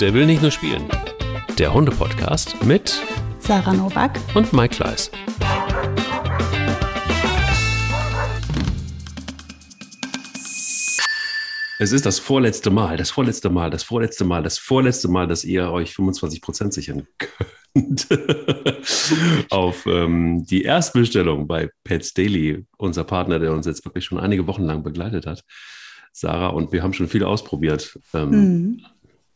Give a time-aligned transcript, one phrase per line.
[0.00, 0.88] Der will nicht nur spielen.
[1.58, 3.02] Der Hunde-Podcast mit
[3.38, 5.10] Sarah Novak und Mike Kleiss.
[11.78, 15.44] Es ist das vorletzte Mal, das vorletzte Mal, das vorletzte Mal, das vorletzte Mal, dass
[15.44, 17.06] ihr euch 25% sichern
[17.74, 18.08] könnt
[19.50, 24.46] auf ähm, die Erstbestellung bei Pets Daily, unser Partner, der uns jetzt wirklich schon einige
[24.46, 25.44] Wochen lang begleitet hat.
[26.14, 27.98] Sarah, und wir haben schon viel ausprobiert.
[28.14, 28.82] Ähm, mhm.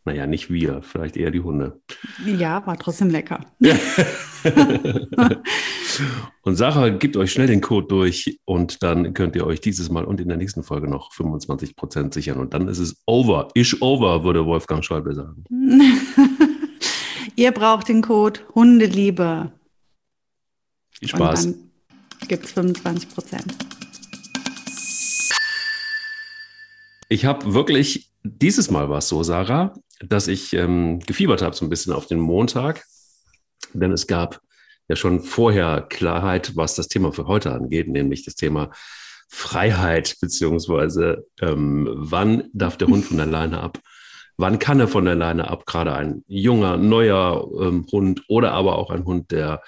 [0.06, 1.80] Naja, nicht wir, vielleicht eher die Hunde.
[2.26, 3.40] Ja, war trotzdem lecker.
[6.42, 10.04] und Sarah gibt euch schnell den Code durch und dann könnt ihr euch dieses Mal
[10.04, 12.38] und in der nächsten Folge noch 25% sichern.
[12.38, 13.48] Und dann ist es over.
[13.54, 15.44] Ish over, würde Wolfgang Schäuble sagen.
[17.36, 19.52] ihr braucht den Code Hundeliebe.
[20.98, 21.46] Viel Spaß.
[21.46, 21.56] Und
[22.20, 23.40] dann gibt es 25%.
[27.08, 31.64] Ich habe wirklich, dieses Mal war es so, Sarah, dass ich ähm, gefiebert habe so
[31.64, 32.84] ein bisschen auf den Montag,
[33.72, 34.40] denn es gab
[34.88, 38.70] ja schon vorher Klarheit, was das Thema für heute angeht, nämlich das Thema
[39.28, 43.78] Freiheit, beziehungsweise ähm, wann darf der Hund von der Leine ab?
[44.36, 45.64] Wann kann er von der Leine ab?
[45.64, 49.62] Gerade ein junger, neuer ähm, Hund oder aber auch ein Hund, der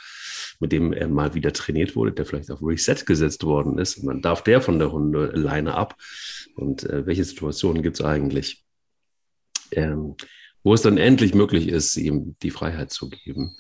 [0.58, 4.04] mit dem er mal wieder trainiert wurde, der vielleicht auf Reset gesetzt worden ist.
[4.06, 5.94] Dann darf der von der Hundeleine ab.
[6.56, 8.65] Und äh, welche Situationen gibt es eigentlich,
[9.72, 10.16] ähm,
[10.62, 13.56] wo es dann endlich möglich ist, ihm die Freiheit zu geben?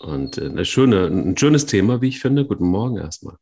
[0.00, 2.44] Und äh, eine schöne, ein schönes Thema, wie ich finde.
[2.44, 3.36] Guten Morgen erstmal.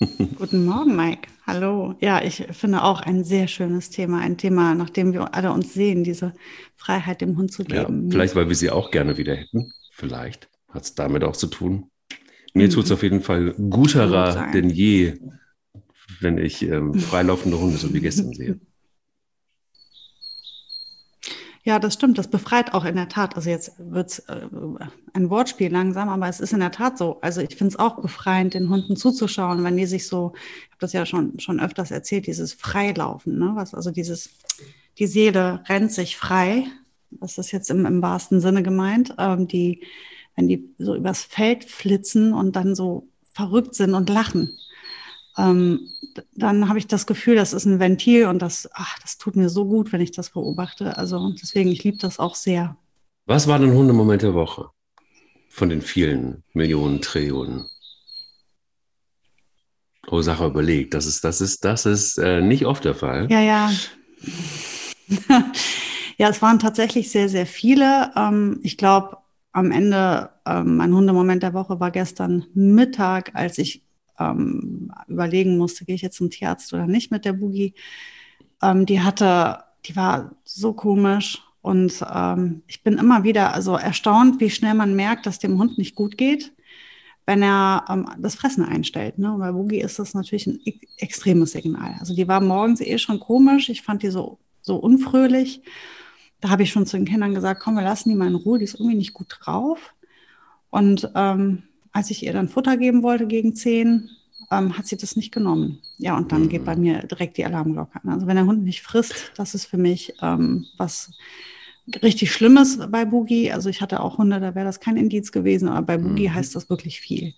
[0.36, 1.28] Guten Morgen, Mike.
[1.46, 1.94] Hallo.
[2.00, 4.20] Ja, ich finde auch ein sehr schönes Thema.
[4.20, 6.32] Ein Thema, nach dem wir alle uns sehen, diese
[6.76, 8.04] Freiheit dem Hund zu geben.
[8.04, 9.72] Ja, vielleicht, weil wir sie auch gerne wieder hätten.
[9.92, 11.90] Vielleicht hat es damit auch zu tun.
[12.54, 12.70] Mir mhm.
[12.70, 15.18] tut es auf jeden Fall guterer denn je,
[16.20, 18.58] wenn ich ähm, freilaufende Hunde so wie gestern sehe.
[21.70, 22.18] Ja, das stimmt.
[22.18, 23.36] Das befreit auch in der Tat.
[23.36, 24.40] Also jetzt wird es äh,
[25.12, 27.20] ein Wortspiel langsam, aber es ist in der Tat so.
[27.20, 30.80] Also ich finde es auch befreiend, den Hunden zuzuschauen, wenn die sich so, ich habe
[30.80, 33.52] das ja schon, schon öfters erzählt, dieses Freilaufen, ne?
[33.54, 34.30] Was, also dieses,
[34.98, 36.66] die Seele rennt sich frei.
[37.12, 39.14] Das ist jetzt im, im wahrsten Sinne gemeint.
[39.16, 39.82] Ähm, die,
[40.34, 44.58] wenn die so übers Feld flitzen und dann so verrückt sind und lachen
[45.36, 45.88] ähm,
[46.34, 49.48] dann habe ich das Gefühl, das ist ein Ventil und das, ach, das tut mir
[49.48, 50.96] so gut, wenn ich das beobachte.
[50.96, 52.76] Also deswegen, ich liebe das auch sehr.
[53.26, 54.70] Was war dein Hundemoment der Woche
[55.48, 57.66] von den vielen Millionen, Trillionen?
[60.08, 63.28] Oh, Sache überlegt, das ist, das ist, das ist äh, nicht oft der Fall.
[63.30, 63.70] Ja, ja.
[66.18, 68.10] ja, es waren tatsächlich sehr, sehr viele.
[68.16, 69.18] Ähm, ich glaube,
[69.52, 73.84] am Ende, ähm, mein Hundemoment der Woche war gestern Mittag, als ich
[74.20, 77.74] ähm, überlegen musste, gehe ich jetzt zum Tierarzt oder nicht mit der Boogie.
[78.62, 84.40] Ähm, die hatte, die war so komisch und ähm, ich bin immer wieder also erstaunt,
[84.40, 86.52] wie schnell man merkt, dass dem Hund nicht gut geht,
[87.26, 89.18] wenn er ähm, das Fressen einstellt.
[89.18, 89.32] Ne?
[89.32, 90.60] Und bei Boogie ist das natürlich ein
[90.96, 91.96] extremes Signal.
[92.00, 93.68] Also die war morgens eh schon komisch.
[93.68, 95.62] Ich fand die so, so unfröhlich.
[96.40, 98.58] Da habe ich schon zu den Kindern gesagt, komm, wir lassen die mal in Ruhe,
[98.58, 99.94] die ist irgendwie nicht gut drauf.
[100.70, 104.10] Und ähm, als ich ihr dann Futter geben wollte gegen zehn,
[104.50, 105.80] ähm, hat sie das nicht genommen.
[105.98, 106.48] Ja, und dann mhm.
[106.48, 108.10] geht bei mir direkt die Alarmglocke an.
[108.10, 111.12] Also wenn der Hund nicht frisst, das ist für mich ähm, was
[112.02, 113.52] richtig Schlimmes bei Boogie.
[113.52, 116.34] Also ich hatte auch Hunde, da wäre das kein Indiz gewesen, aber bei Boogie mhm.
[116.34, 117.34] heißt das wirklich viel.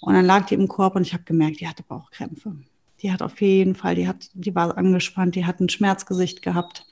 [0.00, 2.56] Und dann lag die im Korb und ich habe gemerkt, die hatte Bauchkrämpfe.
[3.02, 6.86] Die hat auf jeden Fall, die hat, die war angespannt, die hat ein Schmerzgesicht gehabt.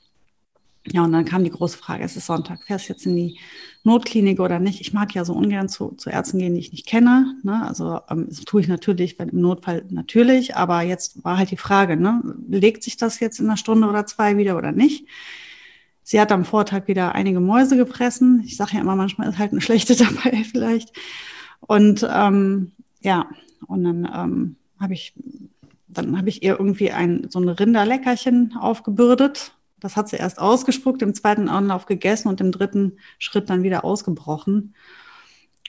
[0.91, 3.39] Ja, und dann kam die große Frage, es ist Sonntag, fährst du jetzt in die
[3.83, 4.81] Notklinik oder nicht?
[4.81, 7.37] Ich mag ja so ungern zu, zu Ärzten gehen, die ich nicht kenne.
[7.43, 7.65] Ne?
[7.65, 11.57] Also ähm, das tue ich natürlich, wenn im Notfall natürlich, aber jetzt war halt die
[11.57, 12.21] Frage, ne?
[12.49, 15.07] legt sich das jetzt in einer Stunde oder zwei wieder oder nicht?
[16.03, 18.43] Sie hat am Vortag wieder einige Mäuse gefressen.
[18.45, 20.91] Ich sage ja immer, manchmal ist halt eine schlechte dabei vielleicht.
[21.61, 23.29] Und ähm, ja,
[23.67, 25.13] und dann ähm, habe ich,
[25.87, 31.01] dann habe ich ihr irgendwie ein so ein Rinderleckerchen aufgebürdet das hat sie erst ausgespuckt,
[31.01, 34.75] im zweiten Anlauf gegessen und im dritten Schritt dann wieder ausgebrochen.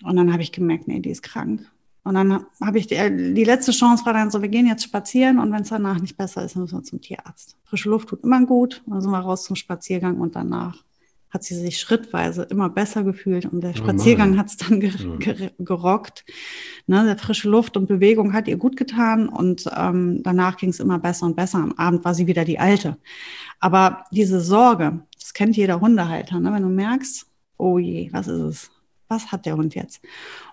[0.05, 1.69] Und dann habe ich gemerkt, nee, die ist krank.
[2.05, 2.95] Und dann habe ich, die,
[3.35, 6.17] die letzte Chance war dann so, wir gehen jetzt spazieren und wenn es danach nicht
[6.17, 7.57] besser ist, müssen wir zum Tierarzt.
[7.65, 8.83] Frische Luft tut immer gut.
[8.87, 10.85] Dann sind wir raus zum Spaziergang und danach
[11.35, 14.93] hat sie sich schrittweise immer besser gefühlt und der oh Spaziergang hat es dann ger
[15.19, 16.25] ger gerockt.
[16.87, 20.79] Ne, der frische Luft und Bewegung hat ihr gut getan und ähm, danach ging es
[20.79, 21.59] immer besser und besser.
[21.59, 22.99] Am Abend war sie wieder die Alte.
[23.59, 26.53] Aber diese Sorge, das kennt jeder Hundehalter, ne?
[26.53, 27.27] wenn du merkst,
[27.59, 28.71] oh je, was ist es?
[29.09, 30.01] Was hat der Hund jetzt?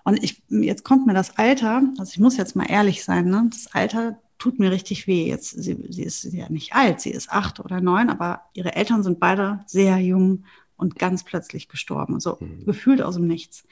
[0.04, 3.48] Und ich, jetzt kommt mir das Alter, also ich muss jetzt mal ehrlich sein, ne?
[3.50, 5.28] das Alter tut mir richtig weh.
[5.28, 9.04] Jetzt, sie, sie ist ja nicht alt, sie ist acht oder neun, aber ihre Eltern
[9.04, 10.42] sind beide sehr jung
[10.82, 12.20] und ganz plötzlich gestorben.
[12.20, 12.66] So mhm.
[12.66, 13.64] gefühlt aus dem Nichts.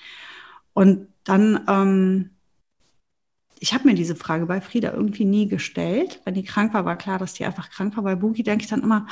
[0.73, 2.31] Und dann, ähm,
[3.59, 6.23] ich habe mir diese Frage bei Frieda irgendwie nie gestellt.
[6.25, 8.05] Wenn die krank war, war klar, dass die einfach krank war.
[8.05, 9.07] Bei Buki denke ich dann immer,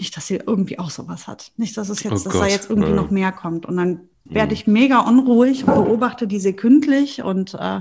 [0.00, 1.52] nicht, dass sie irgendwie auch sowas hat.
[1.56, 2.96] Nicht, dass es jetzt, oh dass da jetzt irgendwie ja.
[2.96, 3.66] noch mehr kommt.
[3.66, 4.54] Und dann werde mhm.
[4.54, 7.80] ich mega unruhig und beobachte die sekündlich und äh,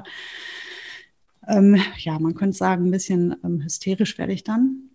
[1.48, 4.90] ähm, ja, man könnte sagen, ein bisschen ähm, hysterisch werde ich dann.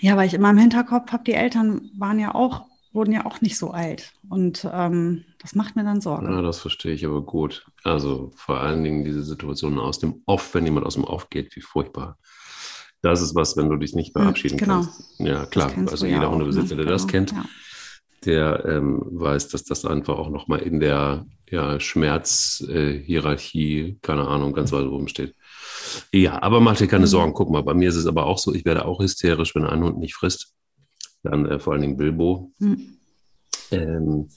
[0.00, 3.40] Ja, weil ich immer im Hinterkopf habe, die Eltern waren ja auch, wurden ja auch
[3.40, 4.12] nicht so alt.
[4.28, 6.30] Und ähm, das macht mir dann Sorge.
[6.30, 7.64] Ja, das verstehe ich aber gut.
[7.84, 11.54] Also vor allen Dingen diese Situationen aus dem Off, wenn jemand aus dem Off geht,
[11.56, 12.18] wie furchtbar.
[13.00, 14.82] Das ist was, wenn du dich nicht hm, verabschieden genau.
[14.82, 15.18] kannst.
[15.18, 15.72] Ja, klar.
[15.90, 16.84] Also jeder ja Hundebesitzer, ne?
[16.84, 17.44] der das kennt, ja.
[18.24, 24.52] der ähm, weiß, dass das einfach auch nochmal in der ja, Schmerzhierarchie, äh, keine Ahnung,
[24.54, 25.34] ganz weit oben steht.
[26.12, 27.10] Ja, aber mach dir keine mhm.
[27.10, 27.34] Sorgen.
[27.34, 29.82] Guck mal, bei mir ist es aber auch so, ich werde auch hysterisch, wenn ein
[29.82, 30.54] Hund nicht frisst.
[31.22, 32.52] Dann äh, vor allen Dingen Bilbo.
[32.58, 32.98] Mhm.
[33.70, 34.28] Ähm,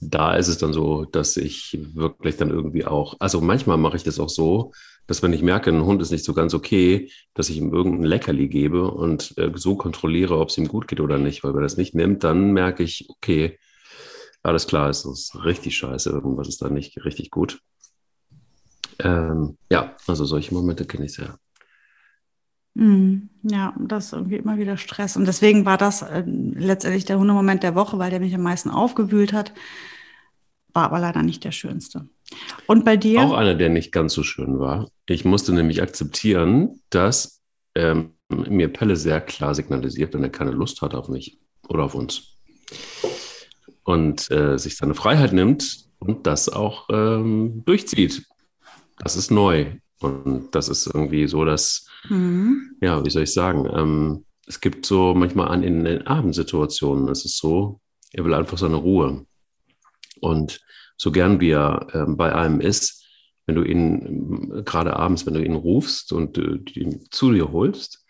[0.00, 4.04] da ist es dann so, dass ich wirklich dann irgendwie auch, also manchmal mache ich
[4.04, 4.72] das auch so,
[5.06, 8.04] dass wenn ich merke, ein Hund ist nicht so ganz okay, dass ich ihm irgendein
[8.04, 11.44] Leckerli gebe und äh, so kontrolliere, ob es ihm gut geht oder nicht.
[11.44, 13.58] Weil wenn er das nicht nimmt, dann merke ich, okay,
[14.42, 17.60] alles klar, es ist richtig scheiße, irgendwas ist da nicht richtig gut.
[18.98, 21.38] Ähm, ja, also solche Momente kenne ich sehr.
[22.74, 25.16] Mm, ja, das ist irgendwie immer wieder Stress.
[25.16, 28.70] Und deswegen war das äh, letztendlich der Hundemoment der Woche, weil der mich am meisten
[28.70, 29.52] aufgewühlt hat.
[30.72, 32.08] War aber leider nicht der schönste.
[32.66, 33.22] Und bei dir?
[33.22, 34.88] Auch einer, der nicht ganz so schön war.
[35.06, 37.42] Ich musste nämlich akzeptieren, dass
[37.76, 41.38] ähm, mir Pelle sehr klar signalisiert, wenn er keine Lust hat auf mich
[41.68, 42.38] oder auf uns.
[43.84, 48.26] Und äh, sich seine Freiheit nimmt und das auch ähm, durchzieht
[48.98, 49.66] das ist neu.
[50.04, 52.76] Und das ist irgendwie so, dass, mhm.
[52.80, 57.24] ja, wie soll ich sagen, ähm, es gibt so manchmal an in den Abendsituationen, es
[57.24, 57.80] ist so,
[58.12, 59.26] er will einfach seine Ruhe.
[60.20, 60.60] Und
[60.96, 63.04] so gern wie er äh, bei einem ist,
[63.46, 67.52] wenn du ihn äh, gerade abends, wenn du ihn rufst und äh, ihn zu dir
[67.52, 68.04] holst,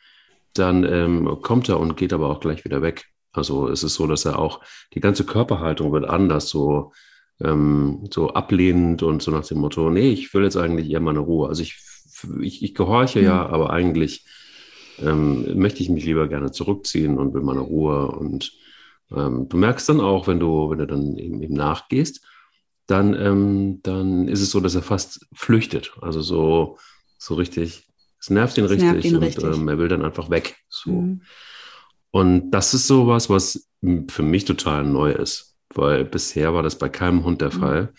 [0.55, 3.06] dann ähm, kommt er und geht aber auch gleich wieder weg.
[3.32, 4.61] Also es ist so, dass er auch,
[4.94, 6.93] die ganze Körperhaltung wird anders, so
[7.41, 11.21] ähm, so ablehnend und so nach dem Motto, nee, ich will jetzt eigentlich eher meine
[11.21, 11.49] Ruhe.
[11.49, 11.79] Also ich,
[12.41, 13.25] ich, ich gehorche mhm.
[13.25, 14.27] ja, aber eigentlich
[15.01, 18.09] ähm, möchte ich mich lieber gerne zurückziehen und will meine Ruhe.
[18.09, 18.53] Und
[19.15, 22.25] ähm, du merkst dann auch, wenn du, wenn du dann ihm, ihm nachgehst,
[22.87, 25.93] dann, ähm, dann ist es so, dass er fast flüchtet.
[26.01, 26.79] Also so,
[27.19, 27.89] so richtig,
[28.21, 29.45] es nervt ihn es richtig nervt ihn und richtig.
[29.45, 30.57] Ähm, er will dann einfach weg.
[30.69, 30.91] So.
[30.91, 31.23] Mhm.
[32.11, 33.69] Und das ist sowas, was
[34.09, 37.61] für mich total neu ist weil bisher war das bei keinem Hund der mhm.
[37.61, 37.93] Fall,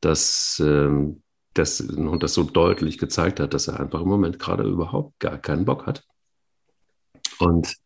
[0.00, 1.22] dass, ähm,
[1.54, 5.18] dass ein Hund das so deutlich gezeigt hat, dass er einfach im Moment gerade überhaupt
[5.20, 6.04] gar keinen Bock hat.
[7.38, 7.76] Und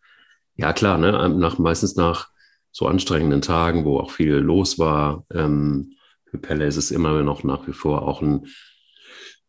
[0.57, 2.29] ja, klar, ne, nach, meistens nach
[2.73, 5.95] so anstrengenden Tagen, wo auch viel los war, ähm,
[6.27, 8.47] für Pelle ist es immer noch nach wie vor auch ein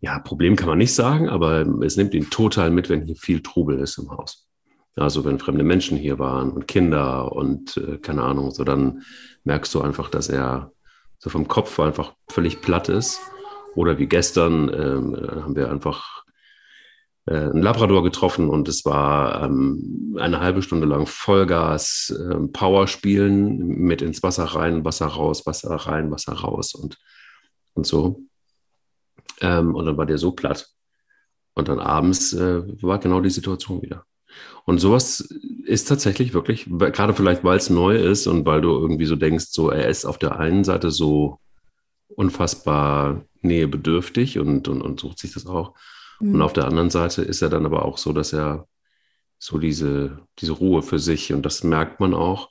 [0.01, 3.41] ja, Problem kann man nicht sagen, aber es nimmt ihn total mit, wenn hier viel
[3.41, 4.48] Trubel ist im Haus.
[4.95, 9.03] Also wenn fremde Menschen hier waren und Kinder und äh, keine Ahnung, so dann
[9.43, 10.71] merkst du einfach, dass er
[11.19, 13.19] so vom Kopf einfach völlig platt ist.
[13.75, 16.23] Oder wie gestern ähm, haben wir einfach
[17.25, 22.87] äh, einen Labrador getroffen und es war ähm, eine halbe Stunde lang Vollgas äh, Power
[22.87, 26.97] spielen mit ins Wasser rein, Wasser raus, Wasser rein, Wasser raus und,
[27.73, 28.23] und so.
[29.41, 30.67] Ähm, und dann war der so platt.
[31.53, 34.05] Und dann abends äh, war genau die Situation wieder.
[34.65, 35.21] Und sowas
[35.65, 39.45] ist tatsächlich wirklich, gerade vielleicht, weil es neu ist und weil du irgendwie so denkst,
[39.49, 41.39] so er ist auf der einen Seite so
[42.09, 45.75] unfassbar nähebedürftig und, und, und sucht sich das auch.
[46.19, 46.35] Mhm.
[46.35, 48.67] Und auf der anderen Seite ist er dann aber auch so, dass er
[49.37, 52.49] so diese, diese Ruhe für sich, und das merkt man auch,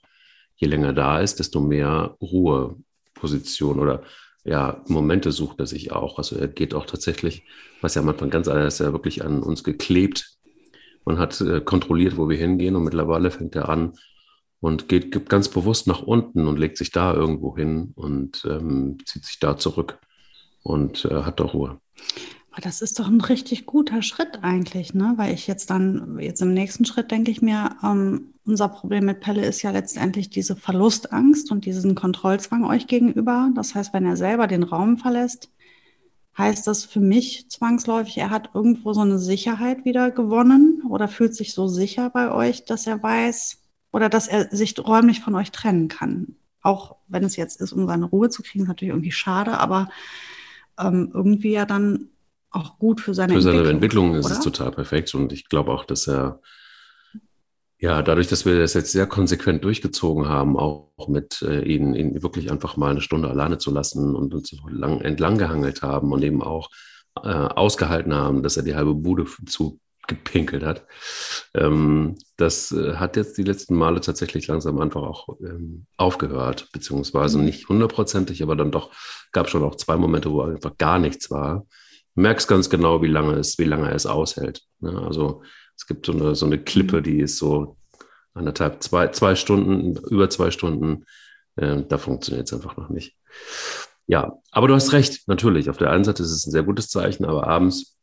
[0.56, 4.02] je länger da ist, desto mehr Ruheposition oder
[4.44, 6.18] ja, Momente sucht er sich auch.
[6.18, 7.44] Also er geht auch tatsächlich,
[7.80, 10.37] was ja am Anfang ganz anders ist, er wirklich an uns geklebt
[11.08, 13.94] man hat äh, kontrolliert, wo wir hingehen und mittlerweile fängt er an
[14.60, 19.24] und geht, ganz bewusst nach unten und legt sich da irgendwo hin und ähm, zieht
[19.24, 19.98] sich da zurück
[20.62, 21.80] und äh, hat da Ruhe.
[22.60, 25.14] Das ist doch ein richtig guter Schritt eigentlich, ne?
[25.16, 29.20] Weil ich jetzt dann, jetzt im nächsten Schritt denke ich mir, ähm, unser Problem mit
[29.20, 33.50] Pelle ist ja letztendlich diese Verlustangst und diesen Kontrollzwang euch gegenüber.
[33.54, 35.50] Das heißt, wenn er selber den Raum verlässt,
[36.38, 41.34] heißt das für mich zwangsläufig, er hat irgendwo so eine Sicherheit wieder gewonnen oder fühlt
[41.34, 43.58] sich so sicher bei euch, dass er weiß
[43.90, 46.36] oder dass er sich räumlich von euch trennen kann.
[46.62, 49.88] Auch wenn es jetzt ist, um seine Ruhe zu kriegen, ist natürlich irgendwie schade, aber
[50.78, 52.08] ähm, irgendwie ja dann
[52.50, 54.44] auch gut für seine Für seine Entwicklung, Entwicklung ist es oder?
[54.56, 56.40] total perfekt und ich glaube auch, dass er,
[57.80, 62.22] ja, dadurch, dass wir das jetzt sehr konsequent durchgezogen haben, auch mit äh, ihn, ihn
[62.22, 66.12] wirklich einfach mal eine Stunde alleine zu lassen und uns so lang entlang gehangelt haben
[66.12, 66.70] und eben auch
[67.22, 70.86] äh, ausgehalten haben, dass er die halbe Bude zu gepinkelt hat.
[71.54, 77.38] Ähm, das äh, hat jetzt die letzten Male tatsächlich langsam einfach auch ähm, aufgehört, beziehungsweise
[77.38, 77.44] Mhm.
[77.44, 78.90] nicht hundertprozentig, aber dann doch
[79.32, 81.66] gab schon auch zwei Momente, wo einfach gar nichts war.
[82.16, 84.62] Du merkst ganz genau, wie lange es, wie lange er es aushält.
[84.80, 84.98] Ne?
[85.06, 85.42] Also
[85.78, 87.76] es gibt so eine, so eine Klippe, die ist so
[88.34, 91.04] anderthalb, zwei, zwei Stunden, über zwei Stunden.
[91.56, 93.16] Äh, da funktioniert es einfach noch nicht.
[94.06, 95.70] Ja, aber du hast recht, natürlich.
[95.70, 97.96] Auf der einen Seite ist es ein sehr gutes Zeichen, aber abends,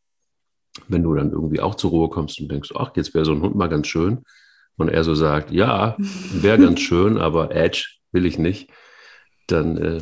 [0.88, 3.42] wenn du dann irgendwie auch zur Ruhe kommst und denkst, ach, jetzt wäre so ein
[3.42, 4.24] Hund mal ganz schön,
[4.78, 5.96] und er so sagt, ja,
[6.32, 8.70] wäre ganz schön, aber Edge will ich nicht,
[9.48, 10.02] dann äh,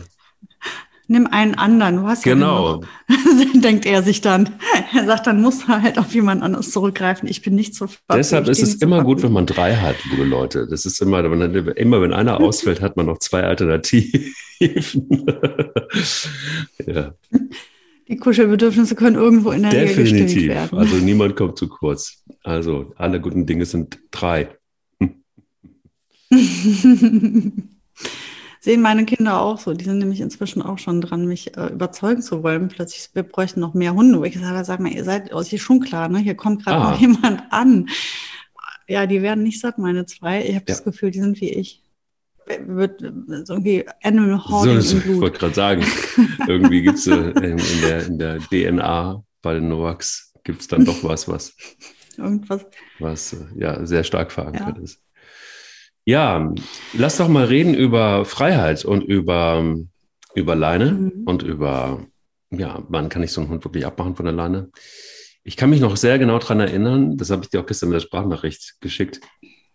[1.07, 4.49] Nimm einen anderen, du hast genau, ja genug, denkt er sich dann.
[4.95, 7.27] Er sagt, dann muss er halt auf jemand anderes zurückgreifen.
[7.27, 10.67] Ich bin nicht so Deshalb ist es immer gut, wenn man drei hat, liebe Leute.
[10.69, 14.27] Das ist immer, wenn, immer wenn einer ausfällt, hat man noch zwei Alternativen.
[16.85, 17.15] ja,
[18.07, 20.49] Die Kuschelbedürfnisse können irgendwo in der Regel gestillt definitiv.
[20.49, 20.77] werden.
[20.77, 22.23] Also niemand kommt zu kurz.
[22.43, 24.49] Also alle guten Dinge sind drei.
[28.63, 29.73] Sehen meine Kinder auch so.
[29.73, 32.69] Die sind nämlich inzwischen auch schon dran, mich äh, überzeugen zu wollen.
[32.69, 34.19] Plötzlich, wir bräuchten noch mehr Hunde.
[34.19, 36.19] Wo ich sage, sag mal, ihr seid euch ist schon klar, ne?
[36.19, 36.91] Hier kommt gerade Ah.
[36.91, 37.89] noch jemand an.
[38.87, 40.39] Ja, die werden nicht satt, meine zwei.
[40.43, 40.75] Ich habe Ja.
[40.75, 41.83] das Gefühl, die sind wie ich.
[42.65, 45.85] Wird so irgendwie Animal So, Hoarding im ich wollte gerade sagen,
[46.47, 50.85] irgendwie gibt es äh, in, der, in der DNA bei den Noax gibt es dann
[50.85, 51.53] doch was, was,
[52.17, 52.65] Irgendwas.
[52.99, 55.01] was äh, ja sehr stark verankert ist.
[56.05, 56.53] Ja,
[56.93, 59.63] lass doch mal reden über Freiheit und über,
[60.35, 61.23] über Leine Mhm.
[61.25, 62.05] und über,
[62.51, 64.69] ja, wann kann ich so einen Hund wirklich abmachen von der Leine?
[65.45, 67.93] Ich kann mich noch sehr genau daran erinnern, das habe ich dir auch gestern in
[67.93, 69.21] der Sprachnachricht geschickt.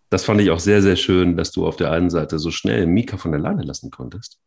[0.09, 2.87] Das fand ich auch sehr, sehr schön, dass du auf der einen Seite so schnell
[2.87, 4.39] Mika von der Leine lassen konntest.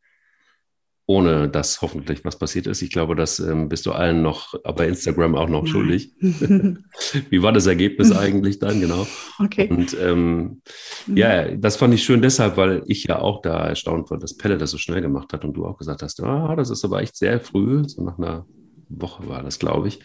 [1.12, 2.80] Ohne dass hoffentlich was passiert ist.
[2.82, 5.72] Ich glaube, das ähm, bist du allen noch bei Instagram auch noch Nein.
[5.72, 6.12] schuldig.
[7.30, 9.06] Wie war das Ergebnis eigentlich dann, genau?
[9.38, 9.68] okay.
[9.68, 10.62] Und ähm,
[11.06, 11.16] Mhm.
[11.16, 14.58] ja, das fand ich schön deshalb, weil ich ja auch da erstaunt war, dass Pelle
[14.58, 17.16] das so schnell gemacht hat und du auch gesagt hast, ah, das ist aber echt
[17.16, 18.46] sehr früh, so nach einer
[18.88, 20.00] Woche war das, glaube ich.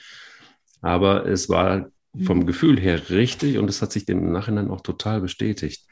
[0.82, 1.88] Aber es war
[2.24, 5.86] vom Gefühl her richtig und es hat sich dem im Nachhinein auch total bestätigt.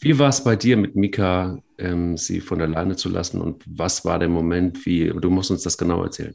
[0.00, 3.64] Wie war es bei dir mit Mika, ähm, sie von der Leine zu lassen und
[3.66, 6.34] was war der Moment, wie, du musst uns das genau erzählen.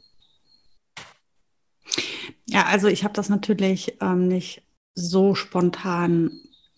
[2.46, 4.62] Ja, also ich habe das natürlich ähm, nicht
[4.94, 6.32] so spontan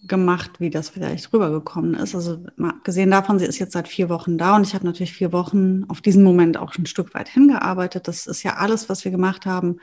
[0.06, 2.14] gemacht, wie das vielleicht rübergekommen ist.
[2.14, 5.12] Also mal abgesehen davon, sie ist jetzt seit vier Wochen da und ich habe natürlich
[5.12, 8.08] vier Wochen auf diesen Moment auch ein Stück weit hingearbeitet.
[8.08, 9.78] Das ist ja alles, was wir gemacht haben.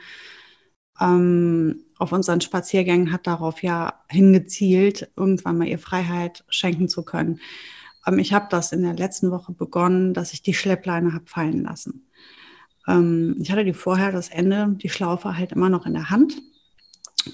[1.00, 7.40] Ähm, auf unseren Spaziergängen hat darauf ja hingezielt, irgendwann mal ihr Freiheit schenken zu können.
[8.06, 11.62] Ähm, ich habe das in der letzten Woche begonnen, dass ich die Schleppleine habe fallen
[11.62, 12.06] lassen.
[12.88, 16.40] Ähm, ich hatte die vorher das Ende, die Schlaufe halt immer noch in der Hand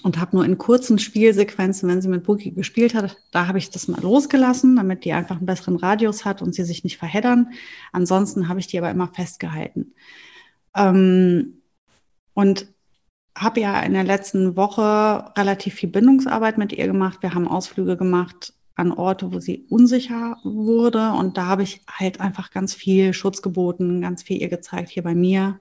[0.02, 3.70] und habe nur in kurzen Spielsequenzen, wenn sie mit Bookie gespielt hat, da habe ich
[3.70, 7.52] das mal losgelassen, damit die einfach einen besseren Radius hat und sie sich nicht verheddern.
[7.92, 9.94] Ansonsten habe ich die aber immer festgehalten.
[10.74, 11.62] Ähm,
[12.34, 12.66] und
[13.36, 17.18] habe ja in der letzten Woche relativ viel Bindungsarbeit mit ihr gemacht.
[17.20, 21.12] Wir haben Ausflüge gemacht an Orte, wo sie unsicher wurde.
[21.12, 24.90] Und da habe ich halt einfach ganz viel Schutz geboten, ganz viel ihr gezeigt.
[24.90, 25.60] Hier bei mir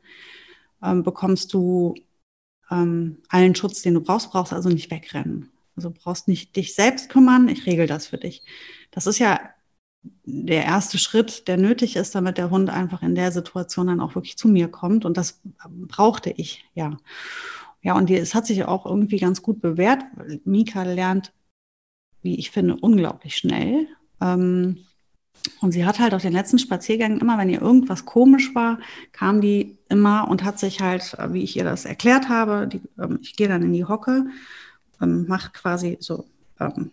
[0.82, 1.96] ähm, bekommst du
[2.72, 5.51] ähm, allen Schutz, den du brauchst, brauchst also nicht wegrennen.
[5.75, 8.44] Also brauchst nicht dich selbst kümmern, ich regel das für dich.
[8.91, 9.39] Das ist ja
[10.24, 14.15] der erste Schritt, der nötig ist, damit der Hund einfach in der Situation dann auch
[14.15, 15.05] wirklich zu mir kommt.
[15.05, 16.98] Und das brauchte ich, ja.
[17.86, 20.04] Ja, und es hat sich auch irgendwie ganz gut bewährt.
[20.44, 21.32] Mika lernt,
[22.24, 23.88] wie ich finde, unglaublich schnell.
[24.20, 24.80] Ähm,
[25.62, 28.80] und sie hat halt auf den letzten Spaziergängen immer, wenn ihr irgendwas komisch war,
[29.12, 33.20] kam die immer und hat sich halt, wie ich ihr das erklärt habe, die, ähm,
[33.22, 34.25] ich gehe dann in die Hocke,
[35.00, 36.25] ähm, mache quasi so,
[36.60, 36.89] ähm,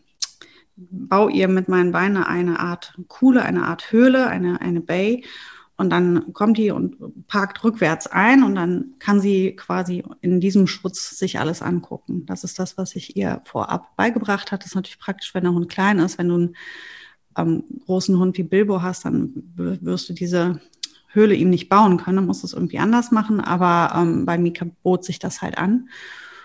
[0.76, 5.24] baue ihr mit meinen Beinen eine Art Kuhle, eine Art Höhle, eine, eine Bay.
[5.82, 10.68] Und dann kommt die und parkt rückwärts ein und dann kann sie quasi in diesem
[10.68, 12.24] Schutz sich alles angucken.
[12.24, 14.60] Das ist das, was ich ihr vorab beigebracht habe.
[14.60, 16.18] Das ist natürlich praktisch, wenn der Hund klein ist.
[16.18, 16.56] Wenn du einen
[17.36, 20.60] ähm, großen Hund wie Bilbo hast, dann wirst du diese
[21.08, 23.40] Höhle ihm nicht bauen können, du es irgendwie anders machen.
[23.40, 25.88] Aber ähm, bei Mika bot sich das halt an.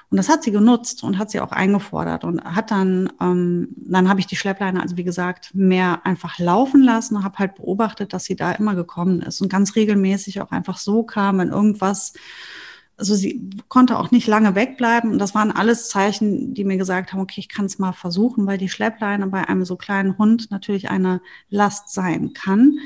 [0.10, 4.08] Und das hat sie genutzt und hat sie auch eingefordert und hat dann, ähm, dann
[4.08, 8.14] habe ich die Schleppleine, also wie gesagt, mehr einfach laufen lassen und habe halt beobachtet,
[8.14, 12.14] dass sie da immer gekommen ist und ganz regelmäßig auch einfach so kam, wenn irgendwas
[12.98, 15.12] also sie konnte auch nicht lange wegbleiben.
[15.12, 18.48] Und das waren alles Zeichen, die mir gesagt haben, okay, ich kann es mal versuchen,
[18.48, 22.80] weil die Schleppleine bei einem so kleinen Hund natürlich eine Last sein kann.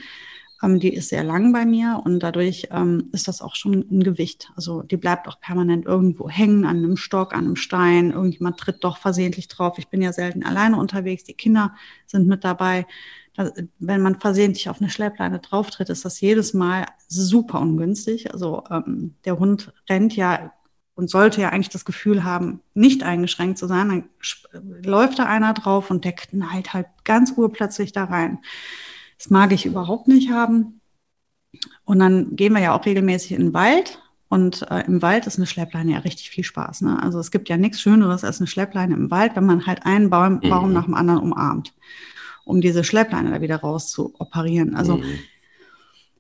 [0.62, 4.04] Ähm, die ist sehr lang bei mir und dadurch ähm, ist das auch schon ein
[4.04, 4.52] Gewicht.
[4.56, 8.12] Also die bleibt auch permanent irgendwo hängen, an einem Stock, an einem Stein.
[8.12, 9.78] Irgendjemand tritt doch versehentlich drauf.
[9.78, 11.24] Ich bin ja selten alleine unterwegs.
[11.24, 11.76] Die Kinder
[12.06, 12.86] sind mit dabei.
[13.34, 18.32] Da, wenn man versehentlich auf eine Schleppleine drauftritt, ist das jedes Mal super ungünstig.
[18.34, 20.52] Also ähm, der Hund rennt ja
[20.96, 24.10] und sollte ja eigentlich das Gefühl haben, nicht eingeschränkt zu sein.
[24.52, 28.40] Dann läuft da einer drauf und der knallt halt ganz urplötzlich da rein.
[29.22, 30.82] Das mag ich überhaupt nicht haben.
[31.86, 34.02] Und dann gehen wir ja auch regelmäßig in den Wald.
[34.30, 36.82] Und äh, im Wald ist eine Schleppleine ja richtig viel Spaß.
[36.82, 36.98] Ne?
[37.04, 40.10] Also es gibt ja nichts Schöneres als eine Schleppleine im Wald, wenn man halt einen
[40.10, 40.50] Baum, mhm.
[40.50, 41.72] Baum nach dem anderen umarmt,
[42.46, 44.76] um diese Schleppleine da wieder raus zu operieren.
[44.76, 45.20] Also mhm.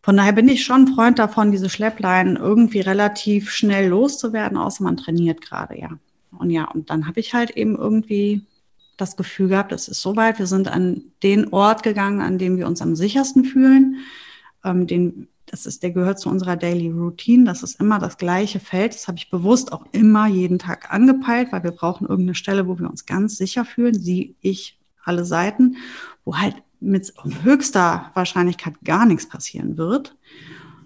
[0.03, 4.97] von daher bin ich schon Freund davon, diese Schleppleinen irgendwie relativ schnell loszuwerden, außer man
[4.97, 5.89] trainiert gerade, ja.
[6.37, 8.45] Und ja, und dann habe ich halt eben irgendwie
[8.97, 12.67] das Gefühl gehabt, es ist soweit, wir sind an den Ort gegangen, an dem wir
[12.67, 13.97] uns am sichersten fühlen.
[14.63, 17.45] Ähm, den, das ist, der gehört zu unserer Daily Routine.
[17.45, 18.93] Das ist immer das gleiche Feld.
[18.93, 22.77] Das habe ich bewusst auch immer jeden Tag angepeilt, weil wir brauchen irgendeine Stelle, wo
[22.79, 23.93] wir uns ganz sicher fühlen.
[23.93, 25.77] Sie, ich, alle Seiten,
[26.23, 30.15] wo halt mit höchster Wahrscheinlichkeit gar nichts passieren wird.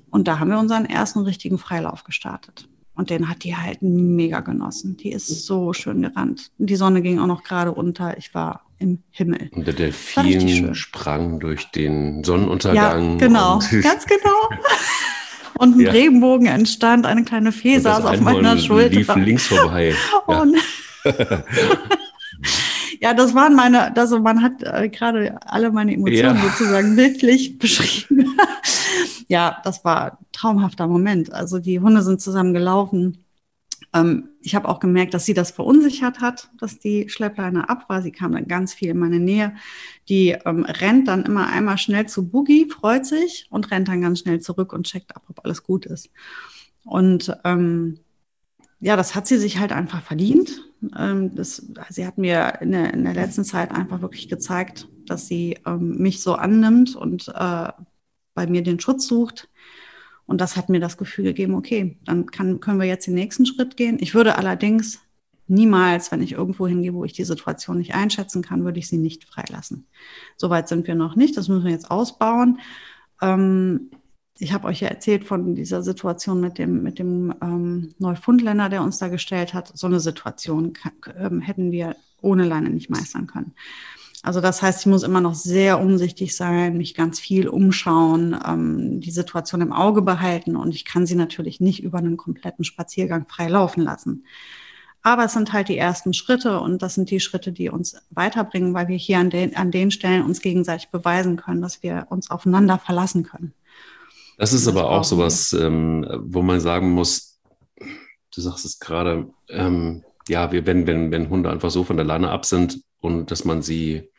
[0.09, 2.67] Und da haben wir unseren ersten richtigen Freilauf gestartet.
[2.95, 4.97] Und den hat die halt mega genossen.
[4.97, 6.51] Die ist so schön gerannt.
[6.57, 8.17] Die Sonne ging auch noch gerade unter.
[8.17, 9.49] Ich war im Himmel.
[9.53, 13.11] Und der Delfin sprang durch den Sonnenuntergang.
[13.11, 14.49] Ja, genau, ganz genau.
[15.57, 15.91] Und ein ja.
[15.91, 18.95] Regenbogen entstand, eine kleine Fee saß auf meiner Schulter.
[18.95, 19.93] lief links vorbei.
[20.27, 20.45] Ja.
[23.01, 26.43] ja, das waren meine, also man hat äh, gerade alle meine Emotionen ja.
[26.43, 28.35] sozusagen wirklich beschrieben
[29.27, 31.31] ja, das war ein traumhafter Moment.
[31.33, 33.25] Also die Hunde sind zusammen gelaufen.
[33.93, 38.01] Ähm, ich habe auch gemerkt, dass sie das verunsichert hat, dass die Schleppleine ab war.
[38.01, 39.55] Sie kam dann ganz viel in meine Nähe.
[40.09, 44.19] Die ähm, rennt dann immer einmal schnell zu Boogie, freut sich und rennt dann ganz
[44.19, 46.09] schnell zurück und checkt ab, ob alles gut ist.
[46.83, 47.99] Und ähm,
[48.79, 50.61] ja, das hat sie sich halt einfach verdient.
[50.97, 55.27] Ähm, das, sie hat mir in der, in der, letzten Zeit einfach wirklich gezeigt, dass
[55.27, 57.69] sie ähm, mich so annimmt und äh,
[58.33, 59.49] bei mir den Schutz sucht.
[60.25, 63.45] Und das hat mir das Gefühl gegeben, okay, dann kann, können wir jetzt den nächsten
[63.45, 63.97] Schritt gehen.
[63.99, 64.99] Ich würde allerdings
[65.47, 68.97] niemals, wenn ich irgendwo hingehe, wo ich die Situation nicht einschätzen kann, würde ich sie
[68.97, 69.87] nicht freilassen.
[70.37, 71.37] Soweit sind wir noch nicht.
[71.37, 72.59] Das müssen wir jetzt ausbauen.
[73.21, 73.91] Ähm,
[74.37, 78.81] ich habe euch ja erzählt von dieser Situation mit dem, mit dem ähm, Neufundländer, der
[78.81, 79.71] uns da gestellt hat.
[79.73, 83.53] So eine Situation kann, ähm, hätten wir ohne Leine nicht meistern können.
[84.23, 88.99] Also das heißt, ich muss immer noch sehr umsichtig sein, mich ganz viel umschauen, ähm,
[88.99, 93.27] die Situation im Auge behalten und ich kann sie natürlich nicht über einen kompletten Spaziergang
[93.27, 94.25] frei laufen lassen.
[95.03, 98.73] Aber es sind halt die ersten Schritte und das sind die Schritte, die uns weiterbringen,
[98.73, 102.31] weil wir hier an den, an den Stellen uns gegenseitig beweisen können, dass wir uns
[102.31, 103.53] aufeinander verlassen können.
[104.37, 107.39] Das ist aber auch sowas, ähm, wo man sagen muss,
[108.33, 112.05] du sagst es gerade, ähm, ja, wir, wenn, wenn, wenn Hunde einfach so von der
[112.05, 114.09] Leine ab sind und dass man sie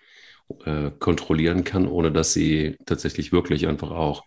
[0.64, 4.24] äh, kontrollieren kann, ohne dass sie tatsächlich wirklich einfach auch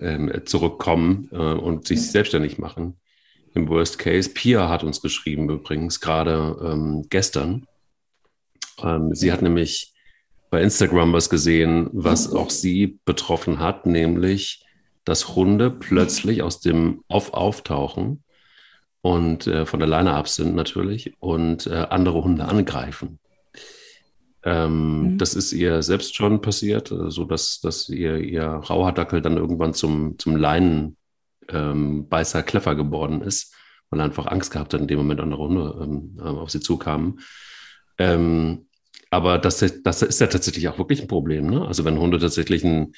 [0.00, 2.98] ähm, zurückkommen äh, und sich selbstständig machen.
[3.54, 7.66] Im Worst Case, Pia hat uns geschrieben übrigens, gerade ähm, gestern.
[8.82, 9.92] Ähm, sie hat nämlich
[10.50, 14.64] bei Instagram was gesehen, was auch sie betroffen hat, nämlich,
[15.04, 18.22] dass Hunde plötzlich aus dem Auf Auftauchen
[19.00, 23.18] und äh, von der Leine ab sind natürlich und äh, andere Hunde angreifen.
[24.44, 25.18] Ähm, mhm.
[25.18, 29.74] Das ist ihr selbst schon passiert, äh, so dass, dass ihr, ihr Rauhardackel dann irgendwann
[29.74, 33.54] zum, zum Leinenbeißer ähm, Kleffer geworden ist,
[33.90, 36.60] weil er einfach Angst gehabt hat, in dem Moment andere Hunde ähm, äh, auf sie
[36.60, 37.20] zukamen.
[37.98, 38.66] Ähm,
[39.10, 41.46] aber das, das ist ja tatsächlich auch wirklich ein Problem.
[41.46, 41.66] Ne?
[41.66, 42.94] Also wenn Hunde tatsächlich ein,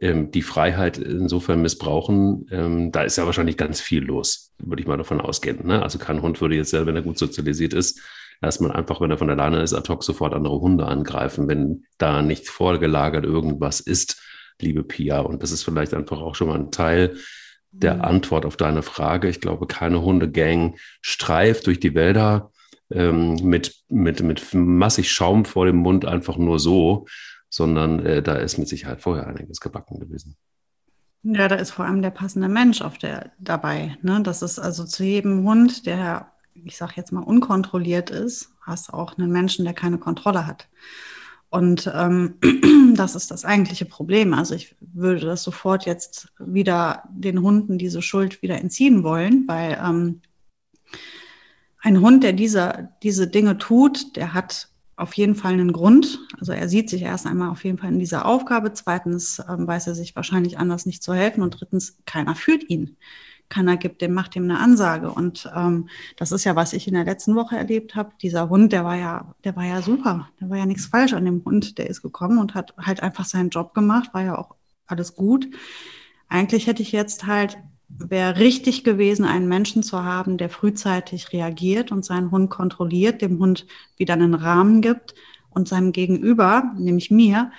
[0.00, 4.88] ähm, die Freiheit insofern missbrauchen, ähm, da ist ja wahrscheinlich ganz viel los, würde ich
[4.88, 5.66] mal davon ausgehen.
[5.66, 5.82] Ne?
[5.82, 8.00] Also kein Hund würde jetzt, wenn er gut sozialisiert ist,
[8.42, 11.84] erstmal einfach, wenn er von der Leine ist, ad hoc sofort andere Hunde angreifen, wenn
[11.98, 14.20] da nicht vorgelagert irgendwas ist,
[14.60, 15.20] liebe Pia.
[15.20, 17.16] Und das ist vielleicht einfach auch schon mal ein Teil
[17.70, 18.02] der mhm.
[18.02, 19.28] Antwort auf deine Frage.
[19.28, 22.50] Ich glaube, keine Hundegang streift durch die Wälder
[22.90, 27.06] ähm, mit, mit, mit massig Schaum vor dem Mund einfach nur so,
[27.48, 30.36] sondern äh, da ist mit Sicherheit vorher einiges gebacken gewesen.
[31.22, 33.96] Ja, da ist vor allem der passende Mensch auf der, dabei.
[34.02, 34.20] Ne?
[34.22, 36.32] Das ist also zu jedem Hund, der
[36.64, 40.68] ich sage jetzt mal, unkontrolliert ist, hast auch einen Menschen, der keine Kontrolle hat.
[41.48, 42.36] Und ähm,
[42.96, 44.34] das ist das eigentliche Problem.
[44.34, 49.78] Also ich würde das sofort jetzt wieder den Hunden diese Schuld wieder entziehen wollen, weil
[49.82, 50.20] ähm,
[51.80, 56.20] ein Hund, der diese, diese Dinge tut, der hat auf jeden Fall einen Grund.
[56.38, 58.72] Also er sieht sich erst einmal auf jeden Fall in dieser Aufgabe.
[58.72, 61.42] Zweitens ähm, weiß er sich wahrscheinlich anders nicht zu helfen.
[61.42, 62.96] Und drittens, keiner führt ihn.
[63.48, 65.12] Keiner gibt dem, macht ihm eine Ansage.
[65.12, 68.12] Und ähm, das ist ja, was ich in der letzten Woche erlebt habe.
[68.22, 70.30] Dieser Hund, der war ja, der war ja super.
[70.40, 71.76] Da war ja nichts falsch an dem Hund.
[71.76, 74.14] Der ist gekommen und hat halt einfach seinen Job gemacht.
[74.14, 74.56] War ja auch
[74.86, 75.46] alles gut.
[76.28, 81.92] Eigentlich hätte ich jetzt halt wäre richtig gewesen, einen Menschen zu haben, der frühzeitig reagiert
[81.92, 85.14] und seinen Hund kontrolliert, dem Hund wieder einen Rahmen gibt
[85.50, 87.52] und seinem Gegenüber, nämlich mir,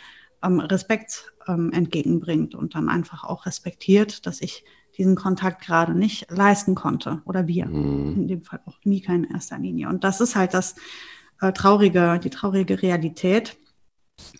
[0.43, 4.65] ähm, Respekt ähm, entgegenbringt und dann einfach auch respektiert, dass ich
[4.97, 8.15] diesen Kontakt gerade nicht leisten konnte oder wir, mhm.
[8.15, 9.89] in dem Fall auch Mika in erster Linie.
[9.89, 10.75] Und das ist halt das
[11.41, 13.57] äh, traurige, die traurige Realität.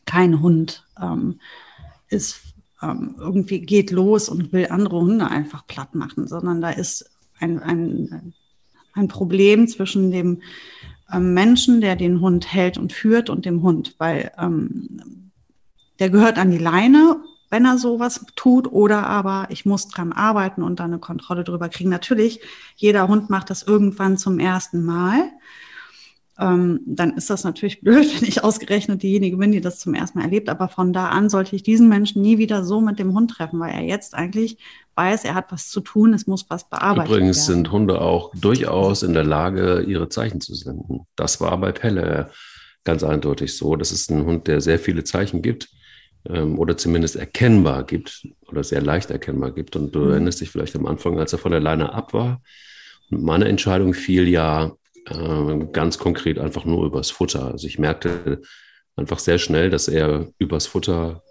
[0.06, 1.40] Kein Hund ähm,
[2.10, 2.47] ist
[2.82, 7.10] ähm, irgendwie geht los und will andere Hunde einfach platt machen, sondern da ist
[7.40, 8.34] ein, ein,
[8.94, 10.42] ein Problem zwischen dem
[11.12, 15.32] ähm, Menschen, der den Hund hält und führt, und dem Hund, weil ähm,
[16.00, 20.62] der gehört an die Leine, wenn er sowas tut, oder aber ich muss dran arbeiten
[20.62, 21.90] und dann eine Kontrolle drüber kriegen.
[21.90, 22.42] Natürlich,
[22.76, 25.32] jeder Hund macht das irgendwann zum ersten Mal
[26.40, 30.20] ähm, dann ist das natürlich blöd, wenn ich ausgerechnet diejenige bin, die das zum ersten
[30.20, 30.50] Mal erlebt.
[30.50, 33.60] Aber von da an sollte ich diesen Menschen nie wieder so mit dem Hund treffen,
[33.60, 34.58] weil er jetzt eigentlich
[34.96, 37.64] weiß, er hat was zu tun, es muss was bearbeitet Übrigens werden.
[37.64, 41.02] sind Hunde auch durchaus in der Lage, ihre Zeichen zu senden.
[41.16, 42.32] Das war bei Pelle
[42.84, 43.76] ganz eindeutig so.
[43.76, 45.70] Das ist ein Hund, der sehr viele Zeichen gibt
[46.28, 49.76] ähm, oder zumindest erkennbar gibt oder sehr leicht erkennbar gibt.
[49.76, 50.12] Und du mhm.
[50.12, 52.42] erinnerst dich vielleicht am Anfang, als er von der Leine ab war.
[53.12, 54.74] Und meine Entscheidung fiel ja,
[55.12, 57.52] ähm, ganz konkret einfach nur übers Futter.
[57.52, 58.42] Also ich merkte
[58.96, 61.24] einfach sehr schnell, dass er übers Futter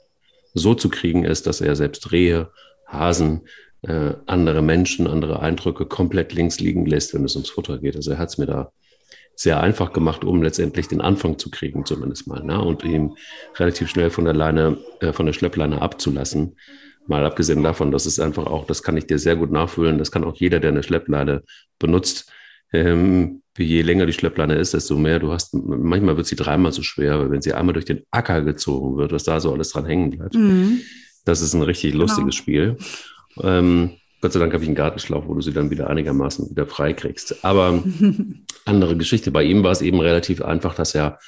[0.54, 2.50] so zu kriegen ist, dass er selbst Rehe,
[2.86, 3.42] Hasen,
[3.82, 7.96] äh, andere Menschen, andere Eindrücke komplett links liegen lässt, wenn es ums Futter geht.
[7.96, 8.72] Also er hat es mir da
[9.34, 12.58] sehr einfach gemacht, um letztendlich den Anfang zu kriegen, zumindest mal, ne?
[12.58, 13.16] und ihm
[13.56, 16.56] relativ schnell von der Leine, äh, von der Schleppleine abzulassen.
[17.06, 20.10] Mal abgesehen davon, dass es einfach auch, das kann ich dir sehr gut nachfühlen, das
[20.10, 21.42] kann auch jeder, der eine Schleppleine
[21.78, 22.32] benutzt,
[22.72, 26.82] ähm, je länger die Schleppleine ist, desto mehr du hast, manchmal wird sie dreimal so
[26.82, 29.86] schwer, weil wenn sie einmal durch den Acker gezogen wird, was da so alles dran
[29.86, 30.34] hängen bleibt.
[30.34, 30.80] Mhm.
[31.24, 32.04] Das ist ein richtig genau.
[32.04, 32.76] lustiges Spiel.
[33.42, 36.66] Ähm, Gott sei Dank habe ich einen Gartenschlauch, wo du sie dann wieder einigermaßen wieder
[36.66, 37.44] frei kriegst.
[37.44, 37.82] Aber
[38.64, 39.30] andere Geschichte.
[39.30, 41.18] Bei ihm war es eben relativ einfach, dass er,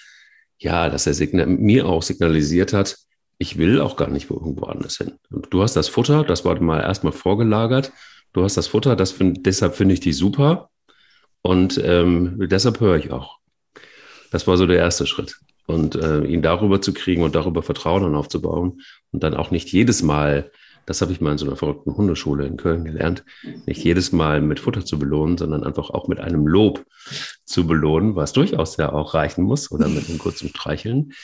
[0.59, 2.97] ja, dass er mir auch signalisiert hat,
[3.39, 5.13] ich will auch gar nicht irgendwo anders hin.
[5.51, 7.93] Du hast das Futter, das war mal erstmal vorgelagert.
[8.33, 10.68] Du hast das Futter, das find, deshalb finde ich die super.
[11.49, 13.39] Und ähm, deshalb höre ich auch.
[14.31, 15.37] Das war so der erste Schritt.
[15.67, 18.83] Und äh, ihn darüber zu kriegen und darüber Vertrauen aufzubauen
[19.13, 20.51] und dann auch nicht jedes Mal,
[20.85, 23.25] das habe ich mal in so einer verrückten Hundeschule in Köln gelernt,
[23.65, 26.85] nicht jedes Mal mit Futter zu belohnen, sondern einfach auch mit einem Lob
[27.47, 31.15] zu belohnen, was durchaus ja auch reichen muss oder mit einem kurzen Streicheln.